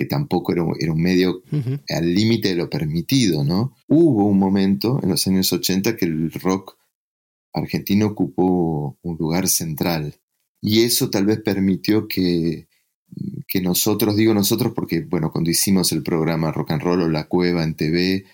que 0.00 0.06
tampoco 0.06 0.52
era, 0.52 0.64
un 0.64 1.02
medio 1.02 1.42
al 1.90 2.14
límite 2.14 2.48
de 2.48 2.54
lo 2.54 2.70
permitido, 2.70 3.44
¿no? 3.44 3.76
Hubo 3.86 4.24
un 4.24 4.38
momento 4.38 4.98
en 5.02 5.10
los 5.10 5.26
años 5.26 5.52
80 5.52 5.94
que 5.94 6.06
el 6.06 6.32
rock 6.32 6.78
argentino 7.52 8.06
ocupó 8.06 8.98
un 9.02 9.18
lugar 9.18 9.46
central 9.46 10.14
y 10.62 10.84
eso 10.84 11.10
tal 11.10 11.26
vez 11.26 11.42
permitió 11.42 12.08
que, 12.08 12.66
que 13.46 13.60
nosotros, 13.60 14.16
digo 14.16 14.32
nosotros 14.32 14.72
porque, 14.74 15.02
bueno, 15.02 15.30
cuando 15.30 15.50
hicimos 15.50 15.92
el 15.92 16.02
programa 16.02 16.50
Rock 16.50 16.70
and 16.70 16.82
Roll 16.82 17.02
o 17.02 17.08
La 17.10 17.28
Cueva 17.28 17.62
en 17.62 17.74
TV, 17.74 18.24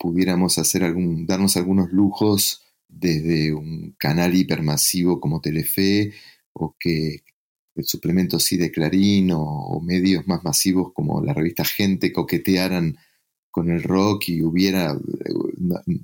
pudiéramos 0.00 0.58
hacer 0.58 0.82
algún, 0.82 1.26
darnos 1.26 1.56
algunos 1.56 1.92
lujos 1.92 2.64
desde 2.88 3.54
un 3.54 3.94
canal 3.98 4.34
hipermasivo 4.34 5.20
como 5.20 5.40
Telefe 5.40 6.12
o 6.54 6.74
que 6.76 7.22
el 7.78 7.86
suplemento 7.86 8.40
sí 8.40 8.56
de 8.56 8.72
Clarín 8.72 9.30
o, 9.32 9.80
medios 9.80 10.26
más 10.26 10.42
masivos 10.42 10.92
como 10.92 11.22
la 11.22 11.32
revista 11.32 11.64
Gente 11.64 12.12
coquetearan 12.12 12.96
con 13.50 13.70
el 13.70 13.82
rock 13.82 14.28
y 14.28 14.42
hubiera, 14.42 14.92
eh, 14.92 16.00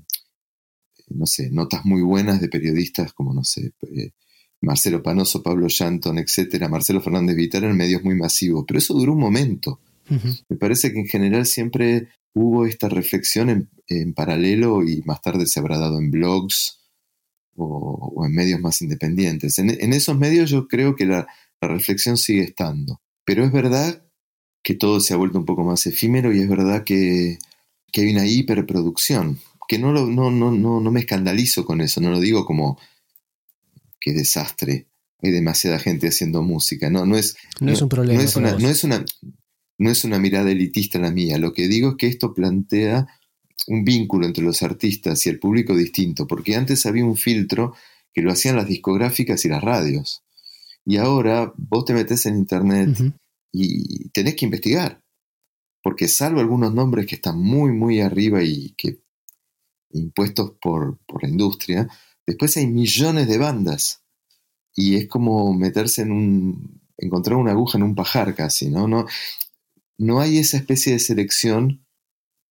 no 1.09 1.27
sé, 1.27 1.51
notas 1.51 1.85
muy 1.85 2.03
buenas 2.03 2.41
de 2.41 2.49
periodistas 2.49 3.13
como, 3.13 3.35
no 3.35 3.43
sé, 3.45 3.73
eh, 3.83 4.13
Marcelo 4.61 5.03
Panoso, 5.03 5.43
Pablo 5.43 5.69
Shanton, 5.69 6.19
etcétera, 6.19 6.69
Marcelo 6.69 7.01
Fernández 7.01 7.37
Vitar 7.37 7.65
en 7.65 7.77
medios 7.77 8.03
muy 8.03 8.15
masivos, 8.15 8.65
pero 8.67 8.79
eso 8.79 8.95
duró 8.95 9.13
un 9.13 9.21
momento. 9.21 9.81
Me 10.49 10.57
parece 10.57 10.93
que 10.93 11.01
en 11.01 11.07
general 11.07 11.47
siempre 11.47 12.09
hubo 12.35 12.67
esta 12.67 12.89
reflexión 12.89 13.69
en, 13.89 14.15
paralelo 14.15 14.83
y 14.83 15.03
más 15.03 15.21
tarde 15.23 15.47
se 15.47 15.61
habrá 15.61 15.79
dado 15.79 15.99
en 15.99 16.11
blogs 16.11 16.81
o, 17.57 18.25
en 18.27 18.33
medios 18.33 18.61
más 18.61 18.81
independientes. 18.83 19.59
en, 19.59 19.93
esos 19.93 20.19
medios 20.19 20.51
yo 20.51 20.69
creo 20.69 20.95
que 20.95 21.07
la, 21.07 21.27
la 21.67 21.75
reflexión 21.75 22.17
sigue 22.17 22.43
estando. 22.43 23.01
Pero 23.25 23.45
es 23.45 23.53
verdad 23.53 24.03
que 24.63 24.75
todo 24.75 25.01
se 25.01 25.15
ha 25.15 25.17
vuelto 25.17 25.39
un 25.39 25.45
poco 25.45 25.63
más 25.63 25.87
efímero 25.87 26.33
y 26.33 26.41
es 26.41 26.49
verdad 26.49 26.85
que, 26.85 27.39
hay 27.97 28.13
una 28.13 28.27
hiperproducción. 28.27 29.39
Que 29.69 29.79
no, 29.79 29.93
no, 29.93 30.31
no, 30.31 30.51
no, 30.51 30.81
no 30.81 30.91
me 30.91 31.01
escandalizo 31.01 31.65
con 31.65 31.81
eso, 31.81 32.01
no 32.01 32.11
lo 32.11 32.21
digo 32.21 32.45
como 32.45 32.79
que 34.01 34.13
desastre. 34.13 34.87
Hay 35.23 35.31
demasiada 35.31 35.79
gente 35.79 36.09
haciendo 36.09 36.43
música. 36.43 36.91
No, 36.91 37.07
no 37.07 37.17
es, 37.17 37.37
no, 37.61 37.73
es 37.73 37.81
un 37.81 37.89
problema. 37.89 38.21
No 38.21 38.29
es 38.29 38.37
una, 38.37 38.59
no 38.59 38.69
es, 38.69 38.85
una, 38.85 39.05
no 39.79 39.91
es 39.91 40.05
una 40.05 40.19
mirada 40.19 40.51
elitista 40.51 40.99
la 40.99 41.11
mía. 41.11 41.39
Lo 41.39 41.55
que 41.55 41.67
digo 41.67 41.91
es 41.91 41.97
que 41.97 42.09
esto 42.09 42.35
plantea 42.35 43.07
un 43.69 43.85
vínculo 43.85 44.27
entre 44.27 44.45
los 44.45 44.63
artistas 44.63 45.25
y 45.25 45.31
el 45.31 45.39
público 45.39 45.75
distinto, 45.75 46.27
porque 46.27 46.57
antes 46.57 46.85
había 46.85 47.05
un 47.05 47.17
filtro 47.17 47.75
que 48.13 48.23
lo 48.23 48.33
hacían 48.33 48.57
las 48.57 48.69
discográficas 48.69 49.45
y 49.45 49.49
las 49.49 49.63
radios. 49.63 50.24
Y 50.85 50.99
ahora 50.99 51.53
vos 51.57 51.85
te 51.85 51.95
metes 51.95 52.27
en 52.27 52.37
internet 52.37 52.99
y 53.53 54.09
tenés 54.11 54.35
que 54.35 54.45
investigar. 54.45 55.03
Porque 55.83 56.09
salvo 56.09 56.41
algunos 56.41 56.73
nombres 56.75 57.07
que 57.07 57.17
están 57.17 57.39
muy, 57.39 57.73
muy 57.73 58.01
arriba 58.01 58.43
y 58.43 58.75
que 58.77 59.01
impuestos 59.91 60.53
por, 60.61 60.99
por 61.07 61.23
la 61.23 61.29
industria, 61.29 61.89
después 62.27 62.57
hay 62.57 62.67
millones 62.67 63.29
de 63.29 63.39
bandas. 63.39 64.03
Y 64.75 64.97
es 64.97 65.09
como 65.09 65.55
meterse 65.55 66.03
en 66.03 66.13
un. 66.13 66.81
encontrar 66.97 67.37
una 67.37 67.53
aguja 67.53 67.79
en 67.79 67.85
un 67.85 67.95
pajar 67.95 68.35
casi, 68.35 68.71
¿no? 68.71 68.89
No, 68.89 69.07
no 69.99 70.21
hay 70.21 70.39
esa 70.39 70.57
especie 70.57 70.95
de 70.95 70.99
selección 70.99 71.87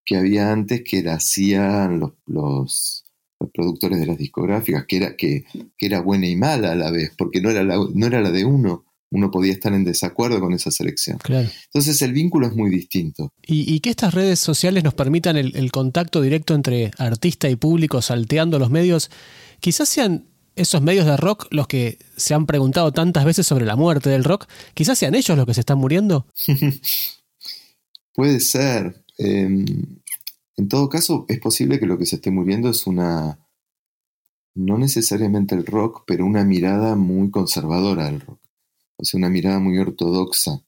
que 0.05 0.17
había 0.17 0.51
antes 0.51 0.83
que 0.83 1.01
la 1.01 1.15
hacían 1.15 1.99
los, 1.99 2.13
los 2.25 3.02
productores 3.51 3.99
de 3.99 4.05
las 4.05 4.17
discográficas, 4.17 4.85
que 4.87 4.97
era, 4.97 5.15
que, 5.15 5.45
era 5.77 6.01
buena 6.01 6.27
y 6.27 6.35
mala 6.35 6.71
a 6.71 6.75
la 6.75 6.91
vez, 6.91 7.11
porque 7.17 7.41
no 7.41 7.49
era 7.49 7.63
la, 7.63 7.77
no 7.93 8.05
era 8.05 8.21
la 8.21 8.31
de 8.31 8.45
uno. 8.45 8.85
Uno 9.11 9.29
podía 9.29 9.53
estar 9.53 9.71
en 9.73 9.83
desacuerdo 9.83 10.39
con 10.39 10.53
esa 10.53 10.71
selección. 10.71 11.19
Entonces 11.27 12.01
el 12.01 12.13
vínculo 12.13 12.47
es 12.47 12.55
muy 12.55 12.71
distinto. 12.71 13.31
Y, 13.45 13.79
que 13.79 13.91
estas 13.91 14.11
redes 14.11 14.39
sociales 14.39 14.83
nos 14.83 14.95
permitan 14.95 15.37
el, 15.37 15.71
contacto 15.71 16.19
directo 16.19 16.55
entre 16.55 16.89
artista 16.97 17.47
y 17.47 17.55
público 17.55 18.01
salteando 18.01 18.57
los 18.57 18.71
medios, 18.71 19.11
quizás 19.59 19.87
sean 19.87 20.25
esos 20.55 20.81
medios 20.81 21.05
de 21.05 21.15
rock 21.15 21.47
los 21.51 21.67
que 21.67 21.99
se 22.17 22.33
han 22.33 22.47
preguntado 22.47 22.91
tantas 22.91 23.23
veces 23.23 23.45
sobre 23.45 23.65
la 23.65 23.75
muerte 23.75 24.09
del 24.09 24.23
rock, 24.23 24.47
quizás 24.73 24.97
sean 24.97 25.13
ellos 25.13 25.37
los 25.37 25.45
que 25.45 25.53
se 25.53 25.59
están 25.59 25.77
muriendo. 25.77 26.25
Puede 28.13 28.39
ser. 28.39 29.03
Em, 29.19 29.65
en 30.57 30.67
todo 30.67 30.89
caso, 30.89 31.25
es 31.27 31.39
posible 31.39 31.79
que 31.79 31.85
lo 31.85 31.97
que 31.97 32.05
se 32.05 32.17
esté 32.17 32.31
muriendo 32.31 32.69
es 32.69 32.85
una, 32.85 33.39
no 34.55 34.77
necesariamente 34.77 35.55
el 35.55 35.65
rock, 35.65 36.03
pero 36.05 36.25
una 36.25 36.43
mirada 36.43 36.95
muy 36.95 37.31
conservadora 37.31 38.05
del 38.05 38.21
rock. 38.21 38.39
O 38.97 39.05
sea, 39.05 39.17
una 39.17 39.29
mirada 39.29 39.59
muy 39.59 39.77
ortodoxa, 39.79 40.63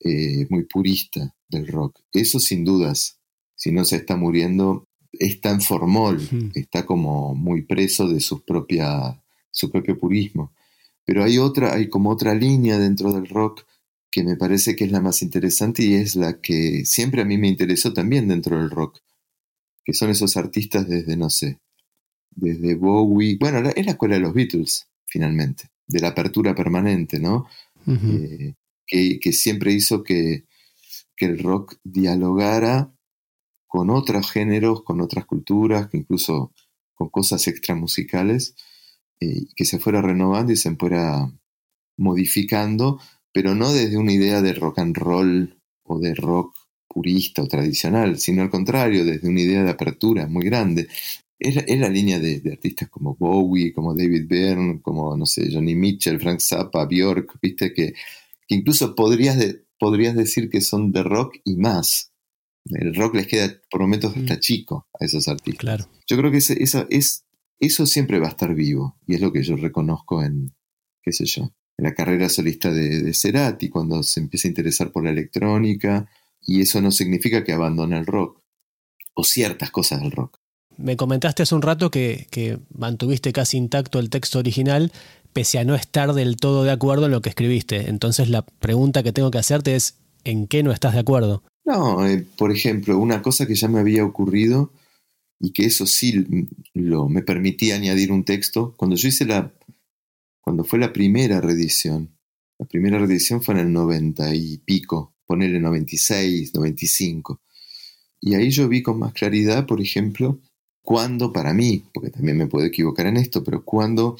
eh, 0.00 0.46
muy 0.50 0.64
purista 0.64 1.34
del 1.48 1.66
rock. 1.66 2.00
Eso 2.12 2.38
sin 2.38 2.64
dudas, 2.64 3.18
si 3.54 3.72
no 3.72 3.84
se 3.84 3.96
está 3.96 4.16
muriendo, 4.16 4.88
está 5.12 5.50
en 5.50 5.60
formol, 5.60 6.20
está 6.54 6.84
como 6.84 7.34
muy 7.34 7.62
preso 7.62 8.08
de 8.08 8.20
su, 8.20 8.44
propia, 8.44 9.22
su 9.50 9.70
propio 9.70 9.98
purismo. 9.98 10.52
Pero 11.04 11.24
hay 11.24 11.38
otra, 11.38 11.74
hay 11.74 11.88
como 11.88 12.10
otra 12.10 12.34
línea 12.34 12.78
dentro 12.78 13.12
del 13.12 13.28
rock 13.28 13.64
que 14.10 14.22
me 14.22 14.36
parece 14.36 14.76
que 14.76 14.84
es 14.84 14.92
la 14.92 15.00
más 15.00 15.22
interesante 15.22 15.82
y 15.82 15.94
es 15.94 16.14
la 16.14 16.40
que 16.40 16.84
siempre 16.84 17.22
a 17.22 17.24
mí 17.24 17.36
me 17.36 17.48
interesó 17.48 17.92
también 17.92 18.28
dentro 18.28 18.58
del 18.58 18.70
rock, 18.70 19.00
que 19.84 19.92
son 19.92 20.10
esos 20.10 20.36
artistas 20.36 20.88
desde, 20.88 21.16
no 21.16 21.30
sé, 21.30 21.58
desde 22.30 22.74
Bowie, 22.74 23.36
bueno, 23.38 23.68
es 23.68 23.86
la 23.86 23.92
escuela 23.92 24.14
de 24.14 24.20
los 24.20 24.34
Beatles, 24.34 24.88
finalmente, 25.06 25.70
de 25.86 26.00
la 26.00 26.08
apertura 26.08 26.54
permanente, 26.54 27.20
¿no? 27.20 27.46
Eh, 27.86 29.18
que, 29.20 29.32
siempre 29.32 29.72
hizo 29.72 30.02
que, 30.02 30.44
el 31.18 31.38
rock 31.38 31.76
dialogara 31.84 32.92
con 33.66 33.88
otros 33.88 34.30
géneros, 34.30 34.82
con 34.82 35.00
otras 35.00 35.24
culturas, 35.24 35.88
que 35.88 35.96
incluso 35.96 36.52
con 36.92 37.08
cosas 37.08 37.48
extramusicales, 37.48 38.54
eh, 39.20 39.46
que 39.56 39.64
se 39.64 39.78
fuera 39.78 40.02
renovando 40.02 40.52
y 40.52 40.56
se 40.56 40.74
fuera 40.76 41.32
modificando, 41.96 43.00
pero 43.32 43.54
no 43.54 43.72
desde 43.72 43.96
una 43.96 44.12
idea 44.12 44.42
de 44.42 44.52
rock 44.52 44.80
and 44.80 44.96
roll 44.96 45.62
o 45.82 45.98
de 45.98 46.14
rock 46.14 46.54
purista 46.88 47.42
o 47.42 47.48
tradicional, 47.48 48.18
sino 48.18 48.42
al 48.42 48.50
contrario, 48.50 49.04
desde 49.04 49.28
una 49.28 49.40
idea 49.40 49.64
de 49.64 49.70
apertura 49.70 50.26
muy 50.26 50.44
grande. 50.44 50.88
Es 51.38 51.78
la, 51.78 51.88
línea 51.88 52.18
de, 52.20 52.40
artistas 52.50 52.88
como 52.88 53.16
Bowie, 53.16 53.72
como 53.72 53.94
David 53.94 54.26
Byrne, 54.26 54.80
como, 54.80 55.16
no 55.16 55.26
sé, 55.26 55.52
Johnny 55.52 55.74
Mitchell, 55.74 56.20
Frank 56.20 56.40
Zappa, 56.40 56.86
Bjork, 56.86 57.38
viste, 57.42 57.74
que, 57.74 57.94
incluso 58.48 58.94
podrías, 58.94 59.36
podrías 59.78 60.14
decir 60.14 60.48
que 60.48 60.60
son 60.60 60.92
de 60.92 61.02
rock 61.02 61.36
y 61.44 61.56
más. 61.56 62.12
El 62.66 62.94
rock 62.94 63.16
les 63.16 63.26
queda 63.26 63.52
por 63.70 63.82
momentos 63.82 64.16
hasta 64.16 64.36
mm. 64.36 64.40
chico 64.40 64.86
a 64.98 65.04
esos 65.04 65.28
artistas. 65.28 65.60
Claro. 65.60 65.88
Yo 66.06 66.16
creo 66.16 66.30
que 66.30 66.38
eso, 66.38 66.86
es, 66.88 67.24
eso 67.58 67.84
siempre 67.84 68.20
va 68.20 68.28
a 68.28 68.30
estar 68.30 68.54
vivo 68.54 68.96
y 69.06 69.14
es 69.14 69.20
lo 69.20 69.32
que 69.32 69.42
yo 69.42 69.56
reconozco 69.56 70.22
en, 70.22 70.54
qué 71.02 71.12
sé 71.12 71.26
yo, 71.26 71.52
en 71.76 71.84
la 71.84 71.94
carrera 71.94 72.28
solista 72.28 72.72
de, 72.72 73.02
de 73.02 73.12
Cerati, 73.12 73.68
cuando 73.68 74.02
se 74.02 74.20
empieza 74.20 74.48
a 74.48 74.50
interesar 74.50 74.92
por 74.92 75.04
la 75.04 75.10
electrónica, 75.10 76.08
y 76.46 76.60
eso 76.60 76.80
no 76.80 76.90
significa 76.90 77.44
que 77.44 77.52
abandone 77.52 77.98
el 77.98 78.06
rock 78.06 78.40
o 79.14 79.24
ciertas 79.24 79.70
cosas 79.70 80.00
del 80.00 80.12
rock. 80.12 80.38
Me 80.76 80.96
comentaste 80.96 81.42
hace 81.42 81.54
un 81.54 81.62
rato 81.62 81.90
que, 81.90 82.58
mantuviste 82.76 83.32
casi 83.32 83.56
intacto 83.56 84.00
el 84.00 84.10
texto 84.10 84.38
original, 84.38 84.92
pese 85.32 85.58
a 85.58 85.64
no 85.64 85.74
estar 85.74 86.12
del 86.14 86.36
todo 86.36 86.64
de 86.64 86.72
acuerdo 86.72 87.06
en 87.06 87.12
lo 87.12 87.20
que 87.20 87.28
escribiste. 87.28 87.88
Entonces 87.88 88.28
la 88.28 88.42
pregunta 88.42 89.02
que 89.02 89.12
tengo 89.12 89.30
que 89.30 89.38
hacerte 89.38 89.76
es, 89.76 89.98
¿en 90.24 90.46
qué 90.46 90.62
no 90.62 90.72
estás 90.72 90.94
de 90.94 91.00
acuerdo? 91.00 91.44
No, 91.64 92.06
eh, 92.06 92.26
por 92.36 92.50
ejemplo, 92.50 92.98
una 92.98 93.22
cosa 93.22 93.46
que 93.46 93.54
ya 93.54 93.68
me 93.68 93.80
había 93.80 94.04
ocurrido 94.04 94.72
y 95.40 95.52
que 95.52 95.66
eso 95.66 95.86
sí 95.86 96.26
lo, 96.74 97.08
me 97.08 97.22
permitía 97.22 97.76
añadir 97.76 98.10
un 98.12 98.24
texto. 98.24 98.74
Cuando 98.76 98.96
yo 98.96 99.08
hice 99.08 99.24
la, 99.24 99.52
cuando 100.40 100.64
fue 100.64 100.78
la 100.78 100.92
primera 100.92 101.40
reedición, 101.40 102.10
la 102.58 102.66
primera 102.66 102.98
reedición 102.98 103.42
fue 103.42 103.54
en 103.54 103.60
el 103.60 103.72
90 103.72 104.34
y 104.34 104.58
pico, 104.58 105.13
ponerle 105.26 105.60
96, 105.60 106.54
95. 106.54 107.40
Y 108.20 108.34
ahí 108.34 108.50
yo 108.50 108.68
vi 108.68 108.82
con 108.82 108.98
más 108.98 109.12
claridad, 109.12 109.66
por 109.66 109.80
ejemplo, 109.80 110.40
cuando 110.82 111.32
para 111.32 111.54
mí, 111.54 111.84
porque 111.92 112.10
también 112.10 112.38
me 112.38 112.46
puedo 112.46 112.66
equivocar 112.66 113.06
en 113.06 113.16
esto, 113.16 113.42
pero 113.42 113.64
cuando 113.64 114.16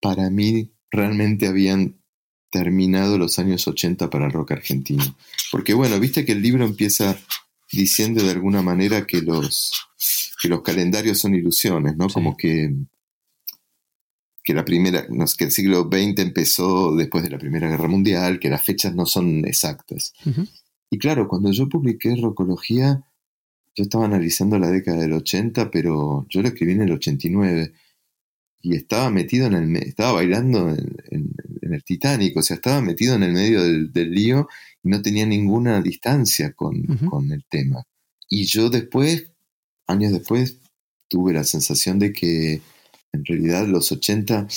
para 0.00 0.30
mí 0.30 0.70
realmente 0.90 1.46
habían 1.46 1.96
terminado 2.50 3.18
los 3.18 3.38
años 3.38 3.66
80 3.66 4.10
para 4.10 4.26
el 4.26 4.32
rock 4.32 4.52
argentino. 4.52 5.16
Porque 5.50 5.74
bueno, 5.74 5.98
viste 5.98 6.24
que 6.24 6.32
el 6.32 6.42
libro 6.42 6.64
empieza 6.64 7.18
diciendo 7.72 8.22
de 8.22 8.30
alguna 8.30 8.62
manera 8.62 9.06
que 9.06 9.22
los, 9.22 9.72
que 10.40 10.48
los 10.48 10.62
calendarios 10.62 11.18
son 11.18 11.34
ilusiones, 11.34 11.96
¿no? 11.96 12.08
Como 12.08 12.36
que, 12.36 12.74
que 14.42 14.54
la 14.54 14.64
primera, 14.64 15.06
no, 15.08 15.24
que 15.36 15.44
el 15.44 15.52
siglo 15.52 15.88
XX 15.90 16.18
empezó 16.20 16.94
después 16.96 17.22
de 17.22 17.30
la 17.30 17.38
Primera 17.38 17.68
Guerra 17.68 17.88
Mundial, 17.88 18.40
que 18.40 18.50
las 18.50 18.62
fechas 18.62 18.94
no 18.94 19.06
son 19.06 19.44
exactas. 19.46 20.12
Y 20.90 20.98
claro, 20.98 21.28
cuando 21.28 21.52
yo 21.52 21.68
publiqué 21.68 22.16
Rocología, 22.16 23.04
yo 23.74 23.84
estaba 23.84 24.04
analizando 24.04 24.58
la 24.58 24.70
década 24.70 24.98
del 24.98 25.12
80, 25.12 25.70
pero 25.70 26.26
yo 26.28 26.42
lo 26.42 26.48
escribí 26.48 26.72
en 26.72 26.82
el 26.82 26.92
89 26.92 27.72
y 28.62 28.76
estaba 28.76 29.10
metido 29.10 29.46
en 29.46 29.54
el 29.54 29.76
estaba 29.76 30.12
bailando 30.12 30.70
en, 30.70 31.34
el 31.60 31.84
Titanic, 31.84 32.36
o 32.36 32.42
sea, 32.42 32.56
estaba 32.56 32.82
metido 32.82 33.14
en 33.14 33.22
el 33.22 33.32
medio 33.32 33.62
del, 33.62 34.12
lío 34.12 34.48
y 34.82 34.88
no 34.90 35.00
tenía 35.00 35.24
ninguna 35.24 35.80
distancia 35.80 36.52
con, 36.52 36.82
con, 37.08 37.32
el 37.32 37.44
tema. 37.48 37.82
Y 38.28 38.44
yo 38.44 38.68
después, 38.68 39.30
años 39.86 40.12
después, 40.12 40.58
tuve 41.08 41.32
la 41.32 41.44
sensación 41.44 41.98
de 41.98 42.12
que 42.12 42.60
en 43.12 43.24
realidad 43.24 43.66
los 43.66 43.92
80, 43.92 44.48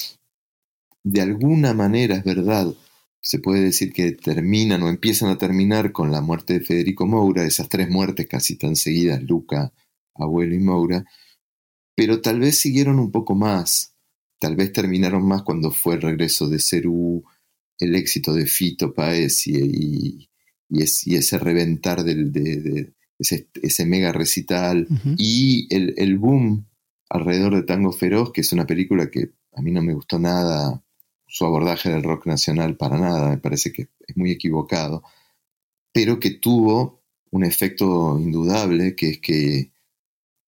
de 1.04 1.22
alguna 1.22 1.74
manera 1.74 2.16
es 2.16 2.24
verdad, 2.24 2.74
se 3.22 3.40
puede 3.40 3.64
decir 3.64 3.92
que 3.92 4.12
terminan 4.12 4.84
o 4.84 4.90
empiezan 4.90 5.30
a 5.30 5.38
terminar 5.38 5.92
con 5.92 6.12
la 6.12 6.22
muerte 6.22 6.54
de 6.54 6.62
Federico 6.62 7.06
Moura, 7.06 7.44
esas 7.44 7.70
tres 7.70 7.90
muertes 7.90 8.28
casi 8.28 8.56
tan 8.56 8.76
seguidas, 8.76 9.22
Luca, 9.24 9.74
Abuelo 10.14 10.56
y 10.56 10.60
Moura, 10.60 11.06
pero 11.96 12.22
tal 12.22 12.40
vez 12.40 12.60
siguieron 12.60 13.00
un 13.00 13.12
poco 13.12 13.36
más, 13.36 13.96
tal 14.40 14.56
vez 14.56 14.72
terminaron 14.72 15.26
más 15.28 15.44
cuando 15.44 15.72
fue 15.72 15.96
el 15.96 16.02
regreso 16.02 16.48
de 16.48 16.60
Cerú, 16.60 17.24
el 17.80 17.96
éxito 17.96 18.34
de 18.34 18.46
Fito 18.46 18.94
Paez 18.94 19.48
y, 19.48 20.30
y, 20.70 21.16
ese 21.16 21.38
reventar 21.38 22.04
del, 22.04 22.32
de, 22.32 22.94
ese, 23.18 23.86
mega 23.86 24.12
recital 24.12 24.88
y 25.18 25.68
el, 25.74 25.94
el 25.98 26.18
boom 26.18 26.66
alrededor 27.10 27.56
de 27.56 27.64
Tango 27.64 27.92
Feroz, 27.92 28.32
que 28.32 28.42
es 28.42 28.52
una 28.54 28.66
película 28.66 29.10
que 29.10 29.32
a 29.54 29.62
mí 29.62 29.72
no 29.72 29.82
me 29.82 29.94
gustó 29.94 30.20
nada 30.20 30.82
su 31.28 31.46
abordaje 31.46 31.90
del 31.90 32.04
rock 32.04 32.28
nacional 32.28 32.78
para 32.78 32.98
nada, 32.98 33.30
me 33.30 33.38
parece 33.38 33.72
que 33.72 33.90
es 34.08 34.16
muy 34.16 34.32
equivocado, 34.32 35.04
pero 35.92 36.20
que 36.20 36.32
tuvo 36.32 37.02
un 37.32 37.44
efecto 37.44 38.18
indudable, 38.20 38.96
que 38.96 39.10
es 39.10 39.20
que 39.20 39.72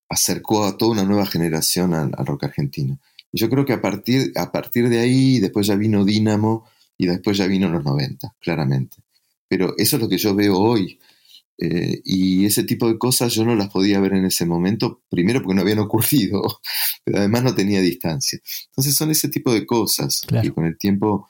acercó 0.08 0.64
a 0.64 0.78
toda 0.78 0.92
una 0.92 1.04
nueva 1.04 1.26
generación 1.26 1.92
al, 1.94 2.12
rock 2.12 2.44
argentino. 2.44 2.98
Y 3.30 3.38
yo 3.38 3.50
creo 3.50 3.66
que 3.66 3.74
a 3.74 3.82
partir, 3.82 4.32
a 4.36 4.50
partir 4.50 4.88
de 4.88 5.00
ahí, 5.00 5.38
después 5.38 5.66
ya 5.66 5.76
vino 5.76 6.04
Dínamo 6.04 6.64
y 6.96 7.06
después 7.06 7.36
ya 7.36 7.46
vino 7.46 7.68
los 7.68 7.84
90, 7.84 8.34
claramente. 8.40 8.96
Pero 9.48 9.74
eso 9.76 9.96
es 9.96 10.02
lo 10.02 10.08
que 10.08 10.18
yo 10.18 10.34
veo 10.34 10.56
hoy. 10.58 10.98
Eh, 11.60 12.02
y 12.04 12.46
ese 12.46 12.62
tipo 12.62 12.86
de 12.86 12.98
cosas 12.98 13.34
yo 13.34 13.44
no 13.44 13.56
las 13.56 13.68
podía 13.68 13.98
ver 13.98 14.12
en 14.12 14.24
ese 14.24 14.46
momento, 14.46 15.02
primero 15.08 15.42
porque 15.42 15.56
no 15.56 15.62
habían 15.62 15.78
ocurrido, 15.80 16.60
pero 17.04 17.18
además 17.18 17.42
no 17.42 17.54
tenía 17.54 17.80
distancia. 17.80 18.38
Entonces 18.68 18.94
son 18.94 19.10
ese 19.10 19.28
tipo 19.28 19.52
de 19.52 19.66
cosas 19.66 20.22
que 20.42 20.52
con 20.52 20.64
el 20.64 20.78
tiempo 20.78 21.28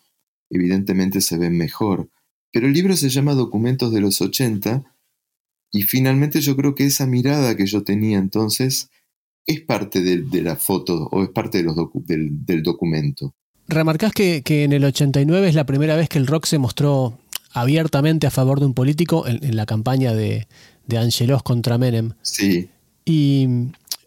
evidentemente 0.51 1.21
se 1.21 1.39
ven 1.39 1.57
mejor. 1.57 2.11
Pero 2.53 2.67
el 2.67 2.73
libro 2.73 2.97
se 2.97 3.09
llama 3.09 3.35
Documentos 3.35 3.93
de 3.93 4.01
los 4.01 4.21
80 4.21 4.85
y 5.71 5.83
finalmente 5.83 6.41
yo 6.41 6.57
creo 6.57 6.75
que 6.75 6.87
esa 6.87 7.07
mirada 7.07 7.57
que 7.57 7.67
yo 7.67 7.83
tenía 7.83 8.19
entonces 8.19 8.91
es 9.47 9.61
parte 9.63 10.03
de, 10.03 10.43
la 10.43 10.57
foto 10.57 11.09
o 11.11 11.23
es 11.23 11.31
parte 11.31 11.59
de 11.59 11.65
los 11.65 11.77
del, 12.05 12.63
documento. 12.63 13.35
Remarcás 13.67 14.13
que, 14.13 14.43
que 14.43 14.65
en 14.65 14.73
el 14.73 14.85
89 14.85 15.49
es 15.49 15.55
la 15.55 15.65
primera 15.65 15.97
vez 15.97 16.09
que 16.09 16.19
el 16.19 16.27
rock 16.27 16.47
se 16.47 16.59
mostró 16.59 17.19
abiertamente 17.61 18.27
a 18.27 18.31
favor 18.31 18.61
de 18.61 18.67
un 18.67 18.75
político 18.75 19.27
en, 19.27 19.57
la 19.57 19.67
campaña 19.67 20.15
de, 20.15 20.49
de 20.87 20.99
Angelos 20.99 21.43
contra 21.43 21.79
Menem. 21.79 22.15
Sí. 22.23 22.69
Y 23.05 23.49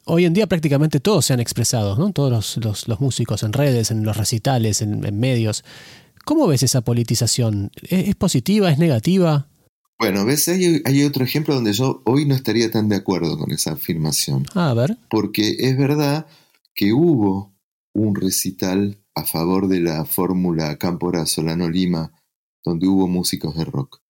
hoy 0.06 0.26
en 0.26 0.34
día 0.34 0.48
prácticamente 0.48 1.00
todos 1.00 1.26
se 1.26 1.34
han 1.34 1.40
expresado, 1.40 1.96
¿no? 1.96 2.12
Todos 2.12 2.58
los, 2.58 3.00
músicos 3.00 3.44
en 3.44 3.54
redes, 3.54 3.92
en 3.92 4.04
los 4.04 4.18
recitales, 4.18 4.82
en, 4.82 5.20
medios. 5.20 5.64
¿Cómo 6.26 6.48
ves 6.48 6.64
esa 6.64 6.82
politización? 6.82 7.72
¿Es, 7.84 8.16
positiva? 8.16 8.72
¿Es 8.72 8.78
negativa? 8.78 9.48
Bueno, 9.98 10.26
ves, 10.26 10.48
hay, 10.48 10.82
hay, 10.86 11.04
otro 11.04 11.24
ejemplo 11.24 11.54
donde 11.54 11.74
yo 11.74 12.02
hoy 12.06 12.26
no 12.26 12.36
estaría 12.36 12.72
tan 12.72 12.90
de 12.90 12.96
acuerdo 12.96 13.38
con 13.38 13.52
esa 13.52 13.74
afirmación. 13.74 14.46
a 14.56 14.74
ver. 14.74 14.98
Porque 15.10 15.56
es 15.60 15.78
verdad 15.78 16.26
que 16.74 16.94
hubo 16.94 17.54
un 17.94 18.16
recital 18.16 19.00
a 19.14 19.26
favor 19.26 19.68
de 19.68 19.82
la 19.82 20.06
fórmula 20.06 20.78
Cámpora 20.78 21.26
Solano 21.26 21.70
Lima 21.70 22.12
donde 22.63 22.88
hubo 22.88 23.08
músicos 23.08 23.56
de 23.56 23.65
rock, 23.65 24.02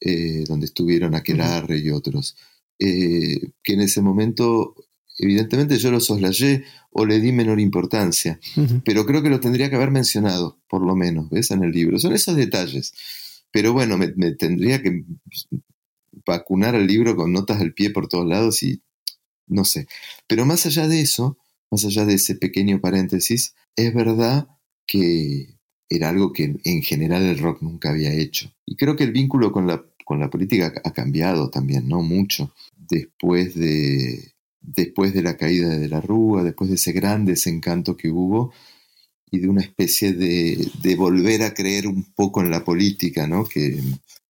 eh, 0.00 0.44
donde 0.46 0.66
estuvieron 0.66 1.14
Aquelarre 1.14 1.78
y 1.78 1.90
otros, 1.90 2.36
eh, 2.78 3.52
que 3.62 3.72
en 3.72 3.80
ese 3.80 4.02
momento, 4.02 4.74
evidentemente 5.18 5.78
yo 5.78 5.90
lo 5.90 6.00
soslayé 6.00 6.64
o 6.90 7.06
le 7.06 7.20
di 7.20 7.32
menor 7.32 7.60
importancia, 7.60 8.38
pero 8.84 9.06
creo 9.06 9.22
que 9.22 9.30
lo 9.30 9.40
tendría 9.40 9.70
que 9.70 9.76
haber 9.76 9.90
mencionado, 9.90 10.60
por 10.68 10.82
lo 10.82 10.94
menos, 10.94 11.30
¿ves? 11.30 11.50
En 11.50 11.62
el 11.62 11.72
libro. 11.72 11.98
Son 11.98 12.12
esos 12.12 12.36
detalles. 12.36 12.92
Pero 13.50 13.72
bueno, 13.72 13.96
me, 13.96 14.32
tendría 14.32 14.82
que 14.82 15.04
vacunar 16.26 16.74
el 16.74 16.86
libro 16.86 17.16
con 17.16 17.32
notas 17.32 17.60
al 17.60 17.72
pie 17.72 17.90
por 17.90 18.08
todos 18.08 18.26
lados 18.26 18.62
y 18.62 18.82
no 19.46 19.64
sé. 19.64 19.86
Pero 20.26 20.44
más 20.44 20.66
allá 20.66 20.88
de 20.88 21.00
eso, 21.00 21.38
más 21.70 21.84
allá 21.84 22.04
de 22.04 22.14
ese 22.14 22.34
pequeño 22.34 22.80
paréntesis, 22.80 23.54
es 23.76 23.94
verdad 23.94 24.48
que 24.86 25.55
era 25.88 26.08
algo 26.08 26.32
que 26.32 26.56
en 26.64 26.82
general 26.82 27.22
el 27.22 27.38
rock 27.38 27.62
nunca 27.62 27.90
había 27.90 28.12
hecho. 28.12 28.52
Y 28.64 28.76
creo 28.76 28.96
que 28.96 29.04
el 29.04 29.12
vínculo 29.12 29.52
con 29.52 29.66
la, 29.66 29.84
con 30.04 30.18
la 30.20 30.30
política 30.30 30.72
ha 30.84 30.92
cambiado 30.92 31.50
también, 31.50 31.88
¿no? 31.88 32.02
Mucho. 32.02 32.52
Después 32.76 33.54
de, 33.54 34.32
después 34.60 35.14
de 35.14 35.22
la 35.22 35.36
caída 35.36 35.68
de 35.68 35.88
la 35.88 36.00
Rúa, 36.00 36.42
después 36.42 36.70
de 36.70 36.76
ese 36.76 36.92
gran 36.92 37.24
desencanto 37.24 37.96
que 37.96 38.10
hubo 38.10 38.52
y 39.30 39.38
de 39.38 39.48
una 39.48 39.62
especie 39.62 40.12
de, 40.12 40.68
de 40.82 40.96
volver 40.96 41.42
a 41.42 41.54
creer 41.54 41.86
un 41.86 42.04
poco 42.14 42.40
en 42.40 42.50
la 42.50 42.64
política, 42.64 43.26
¿no? 43.26 43.44
Que, 43.44 43.80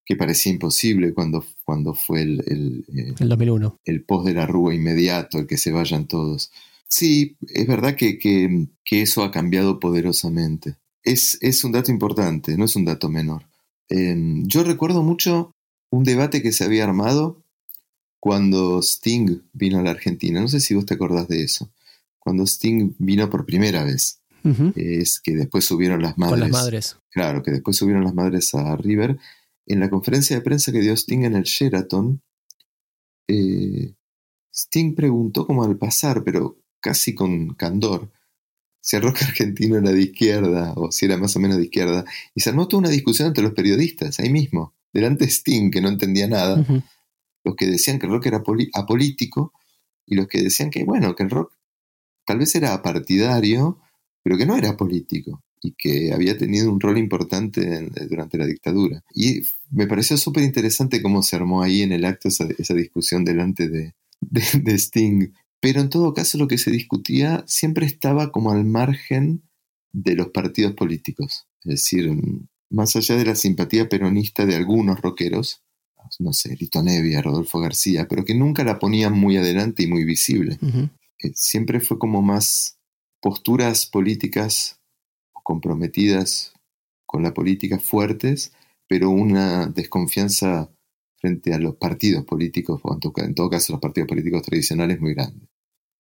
que 0.04 0.16
parecía 0.16 0.52
imposible 0.52 1.12
cuando, 1.12 1.44
cuando 1.64 1.94
fue 1.94 2.22
el, 2.22 2.44
el, 2.46 2.84
eh, 2.96 3.14
el 3.18 3.28
2001. 3.28 3.80
El 3.84 4.04
post 4.04 4.26
de 4.26 4.34
la 4.34 4.46
Rúa 4.46 4.74
inmediato, 4.74 5.38
el 5.38 5.46
que 5.46 5.58
se 5.58 5.72
vayan 5.72 6.06
todos. 6.06 6.50
Sí, 6.88 7.36
es 7.52 7.66
verdad 7.66 7.96
que, 7.96 8.18
que, 8.18 8.68
que 8.84 9.02
eso 9.02 9.24
ha 9.24 9.32
cambiado 9.32 9.80
poderosamente 9.80 10.76
es, 11.06 11.64
un 11.64 11.72
dato 11.72 11.90
importante, 11.90 12.56
no 12.56 12.64
es 12.64 12.76
un 12.76 12.84
dato 12.84 13.08
menor. 13.08 13.46
Em, 13.88 14.46
yo 14.46 14.64
recuerdo 14.64 15.02
mucho 15.02 15.52
un 15.90 16.04
debate 16.04 16.42
que 16.42 16.52
se 16.52 16.64
había 16.64 16.84
armado 16.84 17.44
cuando 18.20 18.82
Sting 18.82 19.42
vino 19.52 19.78
a 19.78 19.82
la 19.82 19.90
Argentina. 19.90 20.40
No 20.40 20.48
sé 20.48 20.60
si 20.60 20.74
vos 20.74 20.84
te 20.84 20.94
acordás 20.94 21.28
de 21.28 21.42
eso. 21.42 21.70
Cuando 22.18 22.44
Sting 22.44 22.94
vino 22.98 23.30
por 23.30 23.46
primera 23.46 23.84
vez. 23.84 24.20
Es 24.76 25.18
que 25.18 25.34
después 25.34 25.64
subieron 25.64 26.00
las 26.02 26.16
madres. 26.18 26.38
las 26.38 26.50
madres. 26.50 26.96
Claro, 27.10 27.42
que 27.42 27.50
después 27.50 27.76
subieron 27.76 28.04
las 28.04 28.14
madres 28.14 28.54
a 28.54 28.76
River. 28.76 29.18
En 29.66 29.80
la 29.80 29.90
conferencia 29.90 30.36
de 30.36 30.42
prensa 30.42 30.70
que 30.70 30.80
dio 30.80 30.92
Sting 30.92 31.24
en 31.24 31.34
el 31.34 31.42
Sheraton, 31.42 32.22
eh, 33.26 33.94
Sting 34.54 34.94
preguntó 34.94 35.48
como 35.48 35.64
al 35.64 35.76
pasar, 35.76 36.22
pero 36.22 36.60
casi 36.80 37.12
con 37.12 37.54
candor, 37.54 38.12
si 38.86 38.94
el 38.94 39.02
rock 39.02 39.22
argentino 39.22 39.76
era 39.76 39.90
de 39.90 40.00
izquierda 40.00 40.72
o 40.76 40.92
si 40.92 41.06
era 41.06 41.18
más 41.18 41.34
o 41.34 41.40
menos 41.40 41.58
de 41.58 41.64
izquierda. 41.64 42.04
Y 42.36 42.40
se 42.40 42.50
armó 42.50 42.68
toda 42.68 42.82
una 42.82 42.88
discusión 42.88 43.26
entre 43.26 43.42
los 43.42 43.52
periodistas, 43.52 44.20
ahí 44.20 44.30
mismo, 44.30 44.74
delante 44.92 45.24
de 45.24 45.30
Sting, 45.32 45.72
que 45.72 45.80
no 45.80 45.88
entendía 45.88 46.28
nada. 46.28 46.64
Los 47.44 47.56
que 47.56 47.66
decían 47.66 47.98
que 47.98 48.06
el 48.06 48.12
rock 48.12 48.26
era 48.26 48.42
apolítico 48.74 49.52
y 50.06 50.14
los 50.14 50.28
que 50.28 50.40
decían 50.40 50.70
que, 50.70 50.84
bueno, 50.84 51.16
que 51.16 51.24
el 51.24 51.30
rock 51.30 51.52
tal 52.24 52.38
vez 52.38 52.54
era 52.54 52.80
partidario, 52.80 53.80
pero 54.22 54.38
que 54.38 54.46
no 54.46 54.56
era 54.56 54.76
político 54.76 55.42
y 55.60 55.72
que 55.72 56.12
había 56.12 56.38
tenido 56.38 56.70
un 56.70 56.78
rol 56.78 56.96
importante 56.96 57.90
durante 58.08 58.38
la 58.38 58.46
dictadura. 58.46 59.02
Y 59.12 59.40
me 59.72 59.88
pareció 59.88 60.16
súper 60.16 60.44
interesante 60.44 61.02
cómo 61.02 61.24
se 61.24 61.34
armó 61.34 61.60
ahí 61.60 61.82
en 61.82 61.90
el 61.90 62.04
acto 62.04 62.28
esa, 62.28 62.74
discusión 62.74 63.24
delante 63.24 63.68
de, 63.68 63.94
de 64.20 64.74
Sting. 64.78 65.32
Pero 65.60 65.80
en 65.80 65.90
todo 65.90 66.14
caso 66.14 66.38
lo 66.38 66.48
que 66.48 66.58
se 66.58 66.70
discutía 66.70 67.44
siempre 67.46 67.86
estaba 67.86 68.30
como 68.30 68.50
al 68.50 68.64
margen 68.64 69.42
de 69.92 70.14
los 70.14 70.28
partidos 70.28 70.74
políticos. 70.74 71.46
Es 71.64 71.70
decir, 71.70 72.10
más 72.70 72.96
allá 72.96 73.16
de 73.16 73.24
la 73.24 73.34
simpatía 73.34 73.88
peronista 73.88 74.44
de 74.46 74.56
algunos 74.56 75.00
rockeros, 75.00 75.62
no 76.18 76.32
sé, 76.32 76.56
Lito 76.56 76.82
Nevia, 76.82 77.22
Rodolfo 77.22 77.58
García, 77.58 78.06
pero 78.08 78.24
que 78.24 78.34
nunca 78.34 78.64
la 78.64 78.78
ponían 78.78 79.12
muy 79.12 79.36
adelante 79.36 79.82
y 79.82 79.86
muy 79.86 80.04
visible. 80.04 80.58
Eh, 81.22 81.32
siempre 81.34 81.80
fue 81.80 81.98
como 81.98 82.22
más 82.22 82.78
posturas 83.20 83.86
políticas 83.86 84.80
comprometidas 85.32 86.52
con 87.06 87.22
la 87.22 87.34
política 87.34 87.78
fuertes, 87.78 88.52
pero 88.88 89.10
una 89.10 89.66
desconfianza 89.66 90.70
frente 91.16 91.54
a 91.54 91.58
los 91.58 91.76
partidos 91.76 92.24
políticos, 92.24 92.80
o 92.82 92.98
en 93.16 93.34
todo 93.34 93.50
caso 93.50 93.72
los 93.72 93.80
partidos 93.80 94.08
políticos 94.08 94.42
tradicionales, 94.42 95.00
muy 95.00 95.14
grande. 95.14 95.48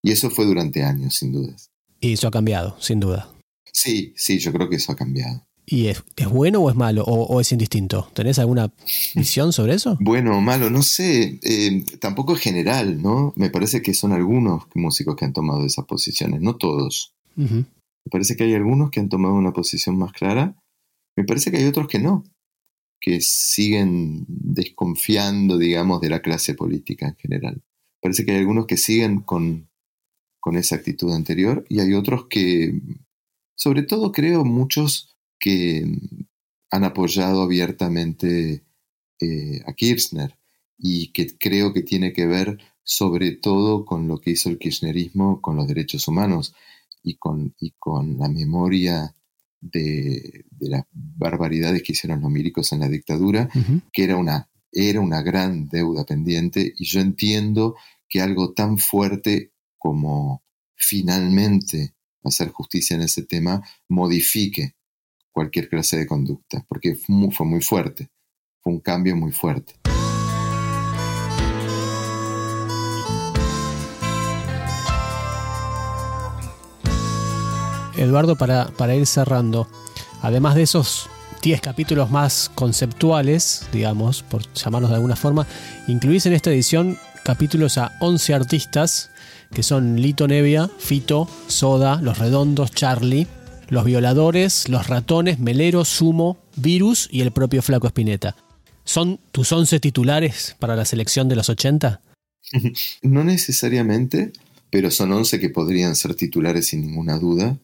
Y 0.02 0.12
eso 0.12 0.30
fue 0.30 0.44
durante 0.44 0.82
años, 0.82 1.16
sin 1.16 1.32
dudas. 1.32 1.70
Y 2.00 2.12
eso 2.12 2.28
ha 2.28 2.30
cambiado, 2.30 2.76
sin 2.80 3.00
duda. 3.00 3.32
Sí, 3.72 4.12
sí, 4.16 4.38
yo 4.38 4.52
creo 4.52 4.68
que 4.68 4.76
eso 4.76 4.92
ha 4.92 4.96
cambiado. 4.96 5.46
¿Y 5.68 5.88
es, 5.88 6.04
bueno 6.30 6.60
o 6.60 6.70
es 6.70 6.76
malo 6.76 7.02
o, 7.04 7.40
es 7.40 7.50
indistinto? 7.50 8.08
¿Tenés 8.14 8.38
alguna 8.38 8.72
visión 9.16 9.52
sobre 9.52 9.74
eso? 9.74 9.98
Bueno 10.00 10.38
o 10.38 10.40
malo, 10.40 10.70
no 10.70 10.82
sé. 10.82 11.40
Eh, 11.42 11.84
tampoco 11.98 12.34
es 12.34 12.40
general, 12.40 13.02
¿no? 13.02 13.32
Me 13.36 13.50
parece 13.50 13.82
que 13.82 13.92
son 13.92 14.12
algunos 14.12 14.64
músicos 14.74 15.16
que 15.16 15.24
han 15.24 15.32
tomado 15.32 15.66
esas 15.66 15.84
posiciones, 15.86 16.40
no 16.40 16.56
todos. 16.56 17.12
Me 17.34 17.66
parece 18.10 18.36
que 18.36 18.44
hay 18.44 18.54
algunos 18.54 18.90
que 18.90 19.00
han 19.00 19.08
tomado 19.08 19.34
una 19.34 19.52
posición 19.52 19.98
más 19.98 20.12
clara. 20.12 20.54
Me 21.16 21.24
parece 21.24 21.50
que 21.50 21.56
hay 21.56 21.64
otros 21.64 21.88
que 21.88 21.98
no, 21.98 22.22
que 23.00 23.20
siguen 23.20 24.24
desconfiando, 24.28 25.58
digamos, 25.58 26.00
de 26.00 26.10
la 26.10 26.22
clase 26.22 26.54
política 26.54 27.08
en 27.08 27.16
general. 27.16 27.62
Parece 28.00 28.24
que 28.24 28.32
hay 28.32 28.38
algunos 28.38 28.66
que 28.66 28.76
siguen 28.76 29.20
con, 29.20 29.68
con 30.40 30.56
esa 30.56 30.76
actitud 30.76 31.12
anterior 31.12 31.64
y 31.68 31.80
hay 31.80 31.94
otros 31.94 32.26
que, 32.28 32.80
sobre 33.54 33.82
todo 33.82 34.12
creo, 34.12 34.44
muchos 34.44 35.16
que 35.38 35.84
han 36.70 36.84
apoyado 36.84 37.42
abiertamente 37.42 38.64
eh, 39.20 39.60
a 39.66 39.72
Kirchner 39.72 40.38
y 40.78 41.12
que 41.12 41.36
creo 41.38 41.72
que 41.72 41.82
tiene 41.82 42.12
que 42.12 42.26
ver 42.26 42.58
sobre 42.82 43.32
todo 43.32 43.84
con 43.84 44.06
lo 44.08 44.20
que 44.20 44.30
hizo 44.30 44.48
el 44.48 44.58
kirchnerismo 44.58 45.40
con 45.40 45.56
los 45.56 45.66
derechos 45.66 46.06
humanos 46.06 46.54
y 47.02 47.16
con, 47.16 47.54
y 47.58 47.72
con 47.78 48.18
la 48.18 48.28
memoria 48.28 49.14
de, 49.60 50.44
las 50.60 50.84
barbaridades 50.92 51.82
que 51.82 51.92
hicieron 51.92 52.20
los 52.20 52.30
milicos 52.30 52.72
en 52.72 52.80
la 52.80 52.88
dictadura, 52.88 53.48
que 53.92 54.04
era 54.04 54.16
una, 54.16 54.48
era 54.72 55.00
una 55.00 55.22
gran 55.22 55.68
deuda 55.68 56.04
pendiente 56.04 56.72
y 56.78 56.84
yo 56.84 57.00
entiendo 57.00 57.76
que 58.08 58.20
algo 58.20 58.52
tan 58.52 58.78
fuerte 58.78 59.52
como 59.78 60.42
finalmente 60.74 61.94
hacer 62.22 62.50
justicia 62.50 62.96
en 62.96 63.02
ese 63.02 63.22
tema 63.22 63.62
modifique 63.88 64.74
cualquier 65.30 65.68
clase 65.68 65.98
de 65.98 66.06
conducta, 66.06 66.64
porque 66.68 66.94
fue 66.94 67.46
muy, 67.46 67.60
fuerte, 67.60 68.08
fue 68.62 68.72
un 68.72 68.80
cambio 68.80 69.16
muy 69.16 69.32
fuerte. 69.32 69.74
Eduardo, 78.06 78.36
para, 78.36 78.68
para 78.68 78.94
ir 78.94 79.06
cerrando, 79.06 79.68
además 80.22 80.54
de 80.54 80.62
esos 80.62 81.08
10 81.42 81.60
capítulos 81.60 82.10
más 82.10 82.50
conceptuales, 82.54 83.66
digamos, 83.72 84.22
por 84.22 84.42
llamarlos 84.54 84.90
de 84.90 84.96
alguna 84.96 85.16
forma, 85.16 85.46
incluís 85.86 86.26
en 86.26 86.32
esta 86.32 86.50
edición 86.50 86.98
capítulos 87.24 87.78
a 87.78 87.92
11 88.00 88.34
artistas, 88.34 89.10
que 89.52 89.62
son 89.62 90.00
Lito 90.00 90.26
Nevia, 90.26 90.70
Fito, 90.78 91.28
Soda, 91.46 92.00
Los 92.00 92.18
Redondos, 92.18 92.72
Charlie, 92.72 93.26
los 93.68 93.84
violadores, 93.84 94.68
los 94.68 94.86
ratones, 94.86 95.38
Melero, 95.38 95.84
Sumo, 95.84 96.38
Virus 96.56 97.08
y 97.10 97.20
el 97.20 97.32
propio 97.32 97.62
Flaco 97.62 97.86
Espineta. 97.86 98.36
¿Son 98.84 99.18
tus 99.32 99.50
11 99.50 99.80
titulares 99.80 100.56
para 100.58 100.76
la 100.76 100.84
selección 100.84 101.28
de 101.28 101.36
los 101.36 101.48
80? 101.48 102.00
No 103.02 103.24
necesariamente, 103.24 104.32
pero 104.70 104.90
son 104.90 105.12
11 105.12 105.38
que 105.38 105.50
podrían 105.50 105.94
ser 105.94 106.14
titulares 106.14 106.68
sin 106.68 106.80
ninguna 106.82 107.18
duda. 107.18 107.58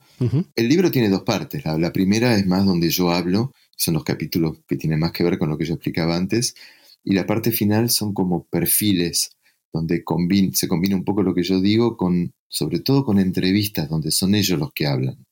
El 0.54 0.68
libro 0.68 0.90
tiene 0.90 1.08
dos 1.08 1.22
partes. 1.22 1.64
La, 1.64 1.92
primera 1.92 2.36
es 2.36 2.46
más 2.46 2.64
donde 2.64 2.90
yo 2.90 3.10
hablo, 3.10 3.52
son 3.76 3.94
los 3.94 4.04
capítulos 4.04 4.58
que 4.68 4.76
tienen 4.76 5.00
más 5.00 5.12
que 5.12 5.24
ver 5.24 5.38
con 5.38 5.48
lo 5.48 5.58
que 5.58 5.64
yo 5.64 5.74
explicaba 5.74 6.16
antes, 6.16 6.54
y 7.02 7.14
la 7.14 7.26
parte 7.26 7.50
final 7.50 7.90
son 7.90 8.14
como 8.14 8.44
perfiles, 8.44 9.36
donde 9.72 10.04
se 10.52 10.68
combina 10.68 10.96
un 10.96 11.04
poco 11.04 11.22
lo 11.22 11.34
que 11.34 11.42
yo 11.42 11.60
digo 11.60 11.96
con, 11.96 12.34
sobre 12.48 12.78
todo 12.78 13.04
con 13.04 13.18
entrevistas, 13.18 13.88
donde 13.88 14.12
son 14.12 14.36
ellos 14.36 14.58
los 14.58 14.72
que 14.72 14.86
hablan. 14.86 15.26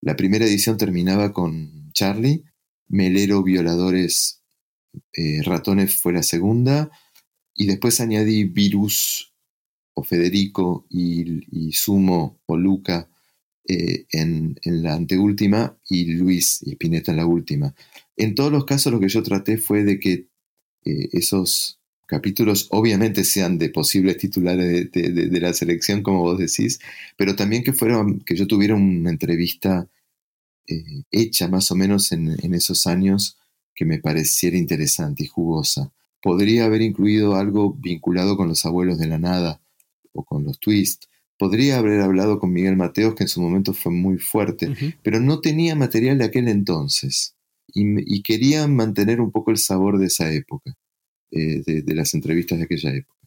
La 0.00 0.16
primera 0.16 0.46
edición 0.46 0.78
terminaba 0.78 1.34
con 1.34 1.92
Charlie, 1.92 2.44
Melero, 2.88 3.42
Violadores, 3.42 4.42
eh, 5.12 5.42
Ratones 5.42 5.94
fue 5.94 6.14
la 6.14 6.22
segunda, 6.22 6.90
y 7.54 7.66
después 7.66 8.00
añadí 8.00 8.44
Virus 8.44 9.29
o 9.94 10.02
Federico 10.02 10.86
y, 10.88 11.72
Sumo 11.72 12.40
o 12.46 12.56
Luca 12.56 13.08
eh, 13.66 14.06
en, 14.12 14.58
la 14.64 14.94
anteúltima 14.94 15.76
y 15.88 16.12
Luis 16.12 16.62
y 16.62 16.72
Spinetta 16.72 17.12
en 17.12 17.18
la 17.18 17.26
última. 17.26 17.74
En 18.16 18.34
todos 18.34 18.52
los 18.52 18.64
casos 18.64 18.92
lo 18.92 19.00
que 19.00 19.08
yo 19.08 19.22
traté 19.22 19.58
fue 19.58 19.84
de 19.84 19.98
que 19.98 20.28
eh, 20.84 21.08
esos 21.12 21.80
capítulos 22.10 22.66
obviamente 22.70 23.24
sean 23.24 23.56
de 23.56 23.70
posibles 23.70 24.16
titulares 24.16 24.90
de, 24.90 25.40
la 25.40 25.52
selección, 25.52 26.02
como 26.02 26.22
vos 26.22 26.38
decís, 26.38 26.80
pero 27.16 27.36
también 27.36 27.62
que, 27.62 27.72
fueron, 27.72 28.18
que 28.20 28.34
yo 28.34 28.48
tuviera 28.48 28.74
una 28.74 29.10
entrevista 29.10 29.88
eh, 30.66 31.04
hecha 31.12 31.46
más 31.46 31.70
o 31.70 31.76
menos 31.76 32.10
en, 32.10 32.54
esos 32.54 32.88
años 32.88 33.38
que 33.76 33.84
me 33.84 33.98
pareciera 33.98 34.56
interesante 34.56 35.22
y 35.22 35.28
jugosa. 35.28 35.92
Podría 36.20 36.64
haber 36.64 36.82
incluido 36.82 37.36
algo 37.36 37.74
vinculado 37.74 38.36
con 38.36 38.48
los 38.48 38.66
abuelos 38.66 38.98
de 38.98 39.06
la 39.06 39.18
nada 39.18 39.60
o 40.12 40.24
con 40.24 40.44
los 40.44 40.58
twists. 40.58 41.08
Podría 41.38 41.78
haber 41.78 42.00
hablado 42.00 42.38
con 42.38 42.52
Miguel 42.52 42.76
Mateos, 42.76 43.14
que 43.14 43.24
en 43.24 43.28
su 43.28 43.40
momento 43.40 43.72
fue 43.72 43.92
muy 43.92 44.18
fuerte, 44.18 44.74
pero 45.02 45.20
no 45.20 45.40
tenía 45.40 45.74
material 45.74 46.18
de 46.18 46.24
aquel 46.24 46.48
entonces 46.48 47.34
y 47.72 48.22
quería 48.22 48.66
mantener 48.66 49.20
un 49.20 49.30
poco 49.30 49.50
el 49.50 49.56
sabor 49.56 49.98
de 49.98 50.06
esa 50.06 50.30
época. 50.32 50.76
Eh, 51.32 51.62
de, 51.64 51.94
las 51.94 52.12
entrevistas 52.14 52.58
de 52.58 52.64
aquella 52.64 52.92
época. 52.92 53.20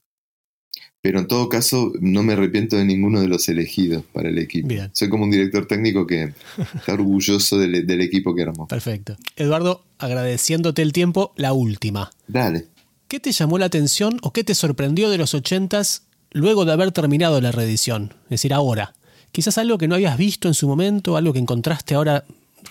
Pero 1.01 1.19
en 1.19 1.27
todo 1.27 1.47
caso, 1.47 1.93
no 2.01 2.21
me 2.21 2.33
arrepiento 2.33 2.75
de 2.75 2.83
ninguno 2.83 3.21
de 3.21 3.29
los 3.29 3.47
elegidos 3.47 4.03
para 4.11 4.27
el 4.27 4.37
equipo. 4.39 4.75
Soy 4.91 5.07
como 5.07 5.23
un 5.23 5.31
director 5.31 5.67
técnico 5.67 6.05
que 6.05 6.33
está 6.75 6.93
orgulloso 6.93 7.57
del, 7.57 7.87
del 7.87 8.01
equipo 8.01 8.35
que 8.35 8.41
armó. 8.41 8.67
Perfecto. 8.67 9.15
Eduardo, 9.37 9.85
agradeciéndote 9.99 10.81
el 10.81 10.91
tiempo, 10.91 11.33
la 11.37 11.53
última. 11.53 12.11
Dale. 12.27 12.67
¿Qué 13.07 13.21
te 13.21 13.31
llamó 13.31 13.57
la 13.57 13.67
atención 13.67 14.19
o 14.21 14.33
qué 14.33 14.43
te 14.43 14.53
sorprendió 14.53 15.09
de 15.09 15.17
los 15.17 15.33
ochentas 15.33 16.07
luego 16.33 16.65
de 16.65 16.73
haber 16.73 16.91
terminado 16.91 17.39
la 17.41 17.51
reedición? 17.51 18.13
Es 18.25 18.31
decir, 18.31 18.53
ahora. 18.53 18.93
Quizás 19.31 19.57
algo 19.57 19.79
que 19.79 19.87
no 19.87 19.95
habías 19.95 20.17
visto 20.17 20.47
en 20.47 20.53
su 20.53 20.67
momento, 20.67 21.17
algo 21.17 21.33
que 21.33 21.39
encontraste 21.39 21.95
ahora 21.95 22.23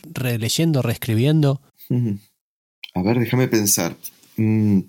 releyendo, 0.04 0.80
reescribiendo. 0.80 1.60
A 2.94 3.02
ver, 3.02 3.18
déjame 3.18 3.48
pensar. 3.48 3.96
Mm, 4.36 4.80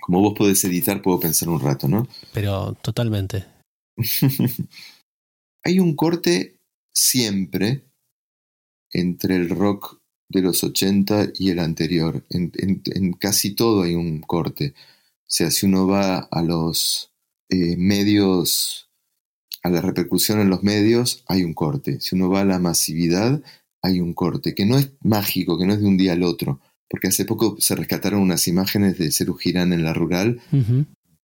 como 0.00 0.20
vos 0.20 0.34
podés 0.36 0.64
editar, 0.64 1.00
puedo 1.00 1.20
pensar 1.20 1.48
un 1.48 1.60
rato, 1.60 1.88
¿no? 1.88 2.08
Pero 2.32 2.74
totalmente. 2.82 3.46
Hay 5.64 5.78
un 5.78 5.94
corte 5.94 6.58
siempre 6.92 7.84
entre 8.90 9.36
el 9.36 9.48
rock 9.48 10.00
de 10.28 10.42
los 10.42 10.62
80 10.62 11.28
y 11.38 11.50
el 11.50 11.58
anterior. 11.58 12.24
En, 12.30 13.12
casi 13.12 13.54
todo 13.54 13.82
hay 13.82 13.94
un 13.94 14.20
corte. 14.20 14.74
O 14.76 15.26
sea, 15.26 15.50
si 15.50 15.66
uno 15.66 15.86
va 15.86 16.18
a 16.18 16.42
los 16.42 17.13
eh, 17.54 17.76
medios, 17.76 18.90
a 19.62 19.70
la 19.70 19.80
repercusión 19.80 20.40
en 20.40 20.50
los 20.50 20.64
medios, 20.64 21.22
hay 21.28 21.44
un 21.44 21.54
corte. 21.54 22.00
Si 22.00 22.16
uno 22.16 22.28
va 22.28 22.40
a 22.40 22.44
la 22.44 22.58
masividad, 22.58 23.42
hay 23.80 24.00
un 24.00 24.12
corte, 24.12 24.54
que 24.54 24.66
no 24.66 24.76
es 24.76 24.90
mágico, 25.02 25.56
que 25.56 25.66
no 25.66 25.74
es 25.74 25.80
de 25.80 25.86
un 25.86 25.96
día 25.96 26.14
al 26.14 26.24
otro, 26.24 26.60
porque 26.88 27.08
hace 27.08 27.24
poco 27.24 27.56
se 27.60 27.76
rescataron 27.76 28.20
unas 28.20 28.48
imágenes 28.48 28.98
de 28.98 29.12
Cerú 29.12 29.34
Girán 29.34 29.72
en 29.72 29.84
la 29.84 29.94
rural, 29.94 30.40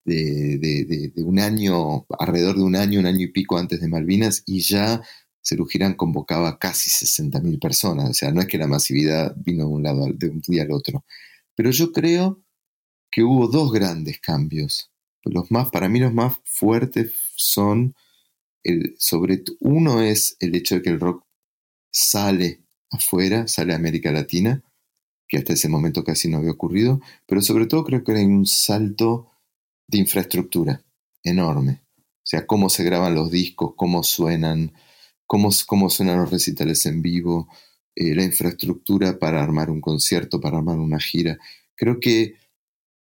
de, 0.04 1.12
un 1.16 1.40
año, 1.40 2.06
alrededor 2.18 2.56
de 2.56 2.62
un 2.62 2.76
año, 2.76 3.00
un 3.00 3.06
año 3.06 3.22
y 3.22 3.32
pico 3.32 3.58
antes 3.58 3.80
de 3.80 3.88
Malvinas, 3.88 4.44
y 4.46 4.60
ya 4.60 5.02
Cerú 5.42 5.66
Girán 5.66 5.94
convocaba 5.94 6.58
casi 6.58 6.90
60.000 6.90 7.58
personas, 7.58 8.10
o 8.10 8.14
sea, 8.14 8.30
no 8.30 8.40
es 8.40 8.46
que 8.46 8.58
la 8.58 8.68
masividad 8.68 9.34
vino 9.36 9.64
de 9.64 9.70
un 9.70 9.82
lado, 9.82 10.06
de 10.14 10.28
un 10.28 10.40
día 10.46 10.62
al 10.62 10.70
otro. 10.70 11.04
Pero 11.56 11.70
yo 11.72 11.90
creo 11.92 12.40
que 13.10 13.24
hubo 13.24 13.48
dos 13.48 13.72
grandes 13.72 14.20
cambios. 14.20 14.90
Los 15.24 15.50
más, 15.50 15.70
para 15.70 15.88
mí 15.88 15.98
los 15.98 16.12
más 16.12 16.38
fuertes 16.44 17.12
son, 17.36 17.94
sobre 18.98 19.42
uno 19.60 20.02
es 20.02 20.36
el 20.40 20.54
hecho 20.54 20.76
de 20.76 20.82
que 20.82 20.90
el 20.90 21.00
rock 21.00 21.24
sale 21.92 22.62
afuera, 22.90 23.46
sale 23.48 23.72
a 23.72 23.76
América 23.76 24.12
Latina, 24.12 24.62
que 25.28 25.38
hasta 25.38 25.52
ese 25.52 25.68
momento 25.68 26.02
casi 26.02 26.28
no 26.28 26.38
había 26.38 26.50
ocurrido, 26.50 27.00
pero 27.26 27.40
sobre 27.40 27.66
todo 27.66 27.84
creo 27.84 28.02
que 28.02 28.12
hay 28.12 28.24
un 28.24 28.46
salto 28.46 29.30
de 29.86 29.98
infraestructura 29.98 30.82
enorme. 31.22 31.82
O 31.98 32.26
sea, 32.30 32.46
cómo 32.46 32.68
se 32.68 32.84
graban 32.84 33.14
los 33.14 33.30
discos, 33.30 33.74
cómo 33.76 34.02
suenan, 34.02 34.72
cómo, 35.26 35.50
cómo 35.66 35.90
suenan 35.90 36.18
los 36.18 36.30
recitales 36.30 36.84
en 36.86 37.02
vivo, 37.02 37.48
eh, 37.94 38.14
la 38.14 38.24
infraestructura 38.24 39.18
para 39.18 39.42
armar 39.42 39.70
un 39.70 39.80
concierto, 39.80 40.40
para 40.40 40.58
armar 40.58 40.78
una 40.78 40.98
gira. 40.98 41.38
Creo 41.76 42.00
que 42.00 42.34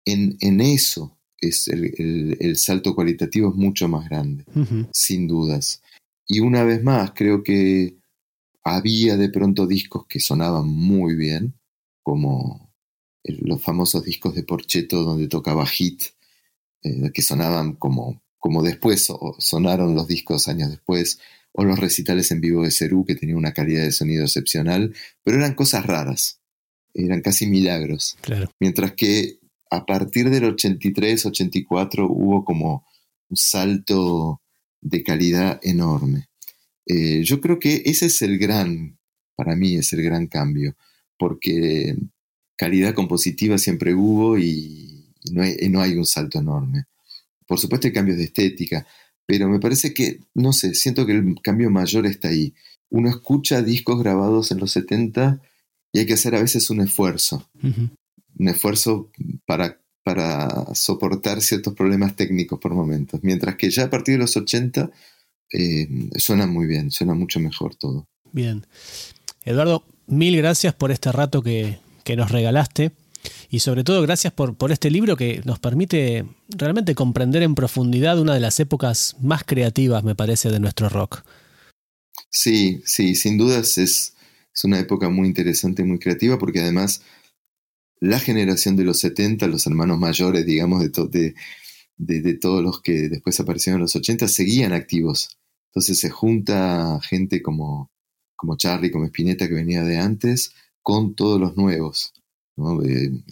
en, 0.05 0.37
en 0.41 0.61
eso 0.61 1.14
es 1.39 1.67
el, 1.67 2.37
el, 2.39 2.57
salto 2.57 2.95
cualitativo 2.95 3.49
es 3.49 3.55
mucho 3.55 3.87
más 3.87 4.09
grande, 4.09 4.45
sin 4.91 5.27
dudas. 5.27 5.81
Y 6.27 6.39
una 6.39 6.63
vez 6.63 6.83
más, 6.83 7.11
creo 7.13 7.43
que 7.43 7.97
había 8.63 9.15
de 9.17 9.29
pronto 9.29 9.67
discos 9.67 10.05
que 10.07 10.19
sonaban 10.19 10.67
muy 10.67 11.15
bien, 11.15 11.53
como 12.01 12.73
los 13.23 13.61
famosos 13.61 14.03
discos 14.03 14.35
de 14.35 14.43
Porcheto 14.43 15.03
donde 15.03 15.27
tocaba 15.27 15.65
Hit, 15.65 16.03
eh, 16.83 17.11
que 17.13 17.21
sonaban 17.21 17.73
como, 17.73 18.23
como 18.37 18.63
después 18.63 19.11
sonaron 19.39 19.95
los 19.95 20.07
discos 20.07 20.47
años 20.47 20.69
después, 20.69 21.19
o 21.51 21.63
los 21.63 21.79
recitales 21.79 22.31
en 22.31 22.41
vivo 22.41 22.63
de 22.63 22.71
Cerú, 22.71 23.05
que 23.05 23.15
tenían 23.15 23.37
una 23.37 23.53
calidad 23.53 23.83
de 23.83 23.91
sonido 23.91 24.25
excepcional, 24.25 24.93
pero 25.23 25.37
eran 25.37 25.55
cosas 25.55 25.85
raras, 25.85 26.41
eran 26.93 27.21
casi 27.21 27.47
milagros. 27.47 28.17
Claro. 28.21 28.49
Mientras 28.59 28.93
que 28.93 29.39
a 29.75 29.85
partir 29.85 30.29
del 30.29 30.45
83, 30.45 31.25
84 31.25 32.07
hubo 32.09 32.45
como 32.45 32.85
un 33.29 33.37
salto 33.37 34.41
de 34.81 35.03
calidad 35.03 35.59
enorme. 35.63 36.29
Eh, 36.85 37.23
yo 37.23 37.41
creo 37.41 37.59
que 37.59 37.81
ese 37.85 38.05
es 38.05 38.21
el 38.21 38.37
gran, 38.37 38.97
para 39.35 39.55
mí 39.55 39.75
es 39.75 39.91
el 39.93 40.03
gran 40.03 40.27
cambio, 40.27 40.75
porque 41.17 41.95
calidad 42.55 42.93
compositiva 42.93 43.57
siempre 43.57 43.93
hubo 43.93 44.37
y, 44.37 45.11
no, 45.31 45.41
hay, 45.81 45.97
un 45.97 46.05
salto 46.05 46.39
enorme. 46.39 46.85
Por 47.47 47.59
supuesto 47.59 47.87
hay 47.87 47.93
cambios 47.93 48.17
de 48.17 48.25
estética, 48.25 48.85
pero 49.25 49.49
me 49.49 49.59
parece 49.59 49.93
que, 49.93 50.19
no 50.35 50.53
sé, 50.53 50.75
siento 50.75 51.05
que 51.05 51.13
el 51.13 51.35
cambio 51.41 51.71
mayor 51.71 52.05
está 52.05 52.29
ahí. 52.29 52.53
Uno 52.89 53.09
escucha 53.09 53.63
discos 53.63 53.99
grabados 53.99 54.51
en 54.51 54.59
los 54.59 54.71
70 54.71 55.41
y 55.91 55.99
hay 55.99 56.05
que 56.05 56.13
hacer 56.13 56.35
a 56.35 56.41
veces 56.41 56.69
un 56.69 56.81
esfuerzo, 56.81 57.49
un 58.37 58.47
esfuerzo 58.47 59.11
para, 59.45 59.79
para 60.03 60.73
soportar 60.73 61.41
ciertos 61.41 61.73
problemas 61.73 62.15
técnicos 62.15 62.59
por 62.59 62.73
momentos, 62.73 63.19
mientras 63.23 63.55
que 63.55 63.69
ya 63.69 63.85
a 63.85 63.89
partir 63.89 64.15
de 64.15 64.19
los 64.19 64.35
80 64.37 64.91
eh, 65.51 65.87
suena 66.17 66.47
muy 66.47 66.65
bien, 66.65 66.91
suena 66.91 67.13
mucho 67.13 67.39
mejor 67.39 67.75
todo. 67.75 68.07
Bien. 68.31 68.65
Eduardo, 69.43 69.83
mil 70.07 70.35
gracias 70.37 70.73
por 70.73 70.91
este 70.91 71.11
rato 71.11 71.41
que, 71.41 71.79
que 72.03 72.15
nos 72.15 72.31
regalaste. 72.31 72.91
Y 73.49 73.59
sobre 73.59 73.83
todo 73.83 74.01
gracias 74.03 74.33
por, 74.33 74.55
por, 74.55 74.71
este 74.71 74.91
libro 74.91 75.17
que 75.17 75.41
nos 75.45 75.57
permite 75.57 76.25
realmente 76.49 76.93
comprender 76.93 77.41
en 77.41 77.55
profundidad 77.55 78.19
una 78.19 78.35
de 78.35 78.39
las 78.39 78.59
épocas 78.59 79.15
más 79.19 79.43
creativas, 79.43 80.03
me 80.03 80.13
parece, 80.13 80.51
de 80.51 80.59
nuestro 80.59 80.89
rock. 80.89 81.23
Sí, 82.29 82.81
sí, 82.85 83.15
sin 83.15 83.37
dudas 83.37 83.77
es, 83.77 84.13
es 84.53 84.63
una 84.63 84.79
época 84.79 85.09
muy 85.09 85.27
interesante, 85.27 85.83
muy 85.83 85.97
creativa, 85.97 86.37
porque 86.37 86.59
además 86.59 87.01
la 88.09 88.19
generación 88.19 88.75
de 88.75 88.83
los 88.83 88.99
70, 88.99 89.47
los 89.47 89.65
hermanos 89.67 89.99
mayores, 89.99 90.45
digamos, 90.45 90.81
de, 90.81 91.35
de, 91.97 92.21
de, 92.21 92.33
todos 92.35 92.63
los 92.63 92.81
que 92.81 93.09
después 93.09 93.39
aparecieron 93.39 93.79
en 93.79 93.83
los 93.83 93.95
80, 93.95 94.27
seguían 94.27 94.73
activos. 94.73 95.37
Entonces 95.69 95.99
se 95.99 96.09
junta 96.09 96.99
gente 97.01 97.41
como, 97.41 97.91
como 98.35 98.57
Charlie, 98.57 98.91
como 98.91 99.05
Spinetta, 99.05 99.47
que 99.47 99.55
venía 99.55 99.83
de 99.83 99.97
antes, 99.97 100.53
con 100.81 101.15
todos 101.15 101.39
los 101.39 101.57
nuevos. 101.57 102.13
¿no? 102.55 102.79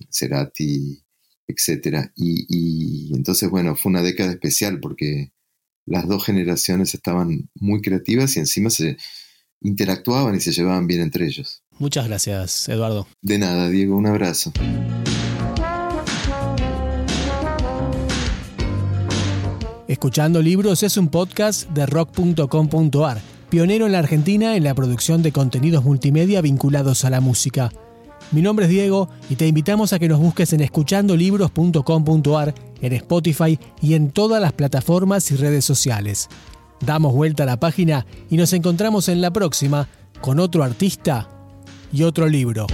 Cerati, 0.10 1.04
etc. 1.48 2.12
Y, 2.16 3.14
entonces, 3.16 3.50
bueno, 3.50 3.76
fue 3.76 3.92
una 3.92 4.02
década 4.02 4.32
especial 4.32 4.80
porque 4.80 5.32
las 5.86 6.08
dos 6.08 6.26
generaciones 6.26 6.94
estaban 6.94 7.50
muy 7.56 7.82
creativas 7.82 8.36
y 8.36 8.40
encima 8.40 8.70
se 8.70 8.98
interactuaban 9.62 10.36
y 10.36 10.40
se 10.40 10.52
llevaban 10.52 10.88
bien 10.88 11.02
entre 11.02 11.26
ellos. 11.26 11.63
Muchas 11.80 12.08
gracias, 12.08 12.70
Eduardo. 12.70 13.08
De 13.22 13.38
nada, 13.38 13.70
Diego, 13.70 13.98
un 13.98 14.08
abrazo. 14.08 14.52
Escuchando 19.88 20.42
Libros 20.42 20.82
es 20.84 20.98
un 20.98 21.10
podcast 21.10 21.70
de 21.70 21.86
rock.com.ar, 21.86 23.22
pionero 23.50 23.86
en 23.86 23.92
la 23.92 24.00
Argentina 24.00 24.56
en 24.56 24.64
la 24.64 24.74
producción 24.74 25.22
de 25.22 25.32
contenidos 25.32 25.84
multimedia 25.84 26.42
vinculados 26.42 27.06
a 27.06 27.10
la 27.10 27.22
música. 27.22 27.72
Mi 28.32 28.42
nombre 28.42 28.66
es 28.66 28.72
Diego 28.72 29.10
y 29.30 29.36
te 29.36 29.46
invitamos 29.46 29.94
a 29.94 30.00
que 30.00 30.08
nos 30.08 30.20
busques 30.20 30.52
en 30.54 30.62
escuchandolibros.com.ar, 30.62 32.56
en 32.82 32.94
Spotify 32.94 33.60
y 33.82 33.94
en 33.94 34.10
todas 34.10 34.42
las 34.42 34.54
plataformas 34.54 35.30
y 35.32 35.36
redes 35.36 35.66
sociales. 35.66 36.30
Damos 36.80 37.14
vuelta 37.14 37.44
a 37.44 37.46
la 37.46 37.60
página 37.60 38.08
y 38.30 38.38
nos 38.38 38.54
encontramos 38.54 39.10
en 39.10 39.22
la 39.22 39.32
próxima 39.32 39.88
con 40.22 40.40
otro 40.40 40.64
artista 40.64 41.30
y 41.94 42.04
otro 42.04 42.28
libro. 42.28 42.66